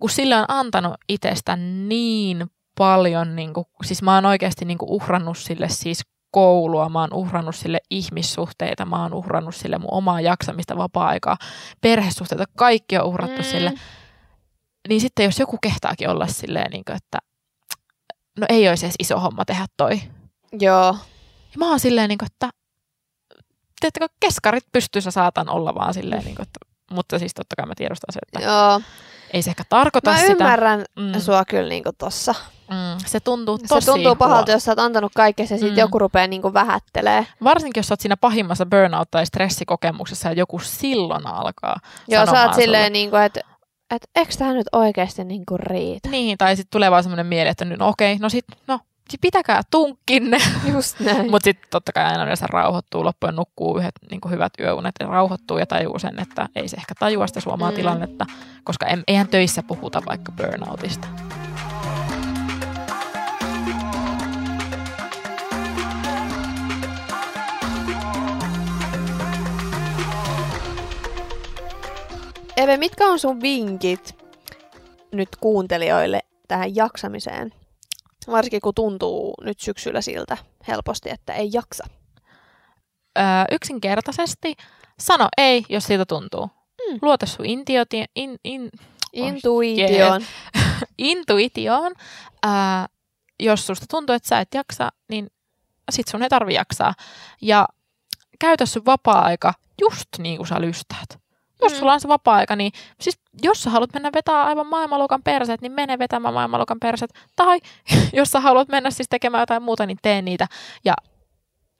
kun 0.00 0.10
sille 0.10 0.36
on 0.36 0.44
antanut 0.48 0.94
itsestä 1.08 1.56
niin 1.56 2.50
paljon, 2.78 3.36
niin 3.36 3.54
kuin, 3.54 3.64
siis 3.84 4.02
mä 4.02 4.14
oon 4.14 4.26
oikeasti 4.26 4.64
niin 4.64 4.78
kuin 4.78 4.90
uhrannut 4.90 5.38
sille 5.38 5.68
siis 5.68 6.02
koulua, 6.30 6.88
mä 6.88 7.00
oon 7.00 7.12
uhrannut 7.14 7.56
sille 7.56 7.78
ihmissuhteita, 7.90 8.84
mä 8.84 9.02
oon 9.02 9.14
uhrannut 9.14 9.54
sille 9.54 9.78
mun 9.78 9.92
omaa 9.94 10.20
jaksamista, 10.20 10.76
vapaa-aikaa, 10.76 11.36
perhesuhteita, 11.80 12.44
kaikki 12.56 12.98
on 12.98 13.04
uhrattu 13.04 13.42
mm. 13.42 13.44
sille. 13.44 13.72
niin 14.88 15.00
sitten 15.00 15.24
jos 15.24 15.38
joku 15.38 15.58
kehtaakin 15.62 16.08
olla 16.08 16.26
silleen, 16.26 16.70
niin 16.70 16.84
kuin, 16.84 16.96
että 16.96 17.18
no 18.38 18.46
ei 18.48 18.68
olisi 18.68 18.86
edes 18.86 18.94
iso 18.98 19.20
homma 19.20 19.44
tehdä 19.44 19.66
toi. 19.76 20.00
Joo. 20.60 20.96
Ja 21.52 21.58
mä 21.58 21.68
oon 21.68 21.80
silleen, 21.80 22.08
niin 22.08 22.18
kuin, 22.18 22.26
että 22.26 22.50
teettekö 23.80 24.08
keskarit 24.20 24.64
pystyssä 24.72 25.10
saatan 25.10 25.48
olla 25.48 25.74
vaan 25.74 25.94
silleen, 25.94 26.24
niin 26.24 26.36
kuin, 26.36 26.46
että, 26.46 26.71
mutta 26.92 27.18
siis 27.18 27.34
totta 27.34 27.56
kai 27.56 27.66
mä 27.66 27.74
tiedostan 27.76 28.12
se, 28.12 28.18
että 28.26 28.48
Joo. 28.50 28.80
ei 29.32 29.42
se 29.42 29.50
ehkä 29.50 29.62
tarkoita 29.68 30.10
Mä 30.10 30.16
sitä. 30.16 30.32
ymmärrän 30.32 30.84
Mm. 30.98 31.20
sua 31.20 31.44
kyllä 31.44 31.68
niinku 31.68 31.90
tossa. 31.98 32.34
Mm, 32.70 33.04
se 33.06 33.20
tuntuu 33.20 33.58
Se 33.58 33.66
tosi 33.68 33.86
tuntuu 33.86 34.16
pahalta, 34.16 34.38
huono. 34.38 34.52
jos 34.52 34.64
sä 34.64 34.70
oot 34.72 34.78
antanut 34.78 35.12
kaikkea 35.14 35.46
ja 35.50 35.58
sit 35.58 35.70
Mm. 35.70 35.76
joku 35.78 35.98
rupeaa 35.98 36.26
niinku 36.26 36.54
vähättelee. 36.54 37.26
Varsinkin, 37.44 37.78
jos 37.78 37.86
sä 37.88 37.92
oot 37.92 38.00
siinä 38.00 38.16
pahimmassa 38.16 38.64
burnout- 38.66 39.08
tai 39.10 39.26
stressikokemuksessa 39.26 40.28
ja 40.28 40.34
joku 40.34 40.58
silloin 40.58 41.26
alkaa 41.26 41.76
Joo, 42.08 42.26
sä 42.26 42.32
oot 42.32 42.40
sulle. 42.52 42.64
silleen 42.64 42.92
niinku, 42.92 43.16
että 43.16 43.40
et, 43.94 44.02
eikö 44.16 44.32
tää 44.38 44.52
nyt 44.52 44.66
oikeesti 44.72 45.24
niinku 45.24 45.56
riitä? 45.56 46.08
Niin, 46.08 46.38
tai 46.38 46.56
sitten 46.56 46.70
tulee 46.70 46.90
vaan 46.90 47.02
semmoinen 47.02 47.26
mieli, 47.26 47.48
että 47.48 47.64
nyt 47.64 47.78
no 47.78 47.88
okei, 47.88 48.18
no 48.18 48.28
sit, 48.28 48.44
no 48.66 48.80
pitäkää 49.20 49.60
tunkkinne. 49.70 50.38
Just 50.72 51.00
näin. 51.00 51.30
Mutta 51.30 51.44
sitten 51.44 51.68
totta 51.70 51.92
kai 51.92 52.04
aina 52.04 52.22
yleensä 52.22 52.46
rauhoittuu 52.46 53.04
loppujen, 53.04 53.36
nukkuu 53.36 53.78
yhdet 53.78 53.94
niin 54.10 54.20
hyvät 54.30 54.52
yöunet 54.60 54.94
ja 55.00 55.06
rauhoittuu 55.06 55.58
ja 55.58 55.66
tajuu 55.66 55.98
sen, 55.98 56.20
että 56.20 56.48
ei 56.56 56.68
se 56.68 56.76
ehkä 56.76 56.94
tajua 56.98 57.26
sitä 57.26 57.40
suomaa 57.40 57.70
Mm. 57.70 57.76
tilannetta, 57.76 58.26
koska 58.64 58.86
em- 58.86 59.02
eihän 59.08 59.28
töissä 59.28 59.62
puhuta 59.62 60.02
vaikka 60.06 60.32
burnoutista. 60.32 61.08
Eve, 72.56 72.76
mitkä 72.76 73.06
on 73.06 73.18
sun 73.18 73.40
vinkit 73.40 74.16
nyt 75.12 75.28
kuuntelijoille 75.40 76.20
tähän 76.48 76.76
jaksamiseen? 76.76 77.52
Varsinkin 78.30 78.60
kun 78.60 78.74
tuntuu 78.74 79.34
nyt 79.44 79.60
syksyllä 79.60 80.00
siltä 80.00 80.36
helposti, 80.68 81.10
että 81.10 81.32
ei 81.34 81.50
jaksa. 81.52 81.84
Öö, 83.18 83.24
yksinkertaisesti 83.50 84.54
sano 85.00 85.28
ei, 85.38 85.64
jos 85.68 85.84
siitä 85.84 86.06
tuntuu. 86.06 86.46
Mm. 86.46 86.98
Luota 87.02 87.26
sun 87.26 87.46
intioti, 87.46 88.04
in, 88.16 88.36
in, 88.44 88.70
Intuition. 89.12 90.24
intuitioon. 90.98 91.92
Ää, 92.42 92.86
jos 93.40 93.66
susta 93.66 93.86
tuntuu, 93.90 94.14
että 94.14 94.28
sä 94.28 94.40
et 94.40 94.54
jaksa, 94.54 94.88
niin 95.08 95.30
sit 95.90 96.08
sun 96.08 96.22
ei 96.22 96.28
tarvi 96.28 96.54
jaksaa. 96.54 96.94
Ja 97.42 97.68
käytä 98.38 98.66
sun 98.66 98.84
vapaa-aika 98.86 99.54
just 99.80 100.08
niin 100.18 100.36
kuin 100.36 100.46
sä 100.46 100.60
lystäät. 100.60 101.21
Jos 101.62 101.72
Mm. 101.72 101.78
sulla 101.78 101.92
on 101.92 102.00
se 102.00 102.08
vapaa-aika, 102.08 102.56
niin 102.56 102.72
siis 103.00 103.18
jos 103.42 103.62
sä 103.62 103.70
haluat 103.70 103.92
mennä 103.92 104.10
vetää 104.14 104.42
aivan 104.42 104.66
maailmanluokan 104.66 105.22
perset, 105.22 105.60
niin 105.60 105.72
mene 105.72 105.98
vetämään 105.98 106.34
maailmanluokan 106.34 106.78
perset. 106.80 107.10
Tai 107.36 107.58
jos 108.12 108.30
sä 108.30 108.40
haluat 108.40 108.68
mennä 108.68 108.90
siis 108.90 109.08
tekemään 109.10 109.42
jotain 109.42 109.62
muuta, 109.62 109.86
niin 109.86 109.98
tee 110.02 110.22
niitä. 110.22 110.46
Ja 110.84 110.94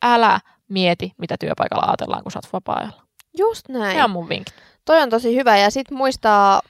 älä 0.05 0.40
mieti, 0.68 1.12
mitä 1.18 1.37
työpaikalla 1.40 1.87
ajatellaan, 1.87 2.23
kun 2.23 2.33
sä 2.33 2.38
oot 2.38 2.53
vapaa-ajalla. 2.53 3.03
Just 3.38 3.68
näin. 3.68 4.05
On 4.05 4.11
mun 4.11 4.29
vinkit. 4.29 4.55
Toi 4.85 5.03
on 5.03 5.11
tosi 5.11 5.37
hyvä 5.37 5.57
ja 5.59 5.71
sit 5.71 5.90
muistaa, 5.90 6.61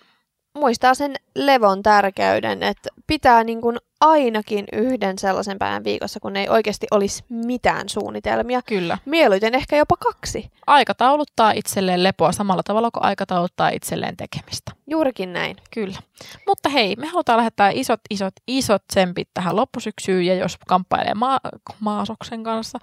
muistaa 0.55 0.95
sen 0.95 1.15
levon 1.35 1.83
tärkeyden, 1.83 2.63
että 2.63 2.91
pitää 3.07 3.45
niin 3.45 3.61
kuin 3.61 3.77
ainakin 4.03 4.65
yhden 4.73 5.19
sellaisen 5.19 5.59
päivän 5.59 5.85
viikossa, 5.85 6.21
kun 6.21 6.37
ei 6.37 6.49
oikeasti 6.49 6.87
olisi 6.91 7.25
mitään 7.29 7.89
suunnitelmia. 7.89 8.63
Kyllä. 8.63 8.99
Mieluiten 9.05 9.55
ehkä 9.55 9.77
jopa 9.77 9.97
kaksi. 9.97 10.51
Aikatauluttaa 10.67 11.53
itselleen 11.53 12.03
lepoa 12.03 12.33
samalla 12.33 12.63
tavalla 12.63 12.91
kuin 12.91 13.05
aikatauluttaa 13.05 13.69
itselleen 13.69 14.17
tekemistä. 14.17 14.73
Juurikin 14.87 15.33
näin. 15.33 15.57
Kyllä. 15.71 15.99
Mutta 16.47 16.69
hei, 16.69 16.97
me 16.97 17.07
halutaan 17.07 17.37
lähettää 17.37 17.71
isot, 17.71 18.01
isot, 18.11 18.35
isot 18.49 18.83
tsempit 18.89 19.29
tähän 19.35 19.57
loppusyksyyn 19.57 20.27
ja 20.27 20.35
jos 20.35 20.57
kamppailee 20.69 21.15
maa, 21.15 21.39
maasoksen 21.81 22.43
kanssa, 22.43 22.79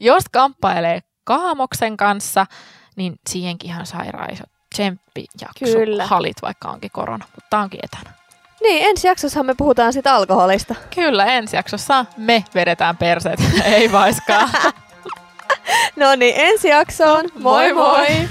jos 0.00 0.24
kamppailee 0.32 1.00
kaamoksen 1.24 1.96
kanssa, 1.96 2.46
niin 2.96 3.14
siihenkin 3.30 3.70
ihan 3.70 3.86
sairaan 3.86 4.32
isot 4.32 4.50
tsemppijakso 4.74 5.78
Kyllä. 5.78 6.06
halit, 6.06 6.36
vaikka 6.42 6.70
onkin 6.70 6.90
korona, 6.90 7.24
mutta 7.24 7.46
tämä 7.50 7.62
onkin 7.62 7.80
etänä. 7.82 8.21
Niin, 8.62 8.86
ensi 8.86 9.08
jaksossa 9.08 9.42
me 9.42 9.54
puhutaan 9.54 9.92
sitten 9.92 10.12
alkoholista. 10.12 10.74
Kyllä, 10.94 11.24
ensi 11.24 11.56
jaksossa 11.56 12.06
me 12.16 12.44
vedetään 12.54 12.96
perseet, 12.96 13.40
ei 13.64 13.92
vaiskaan. 13.92 14.48
No 15.96 16.14
niin, 16.14 16.34
ensi 16.36 16.68
jaksoon. 16.68 17.24
Moi 17.38 17.72
moi! 17.72 18.08
moi. 18.08 18.28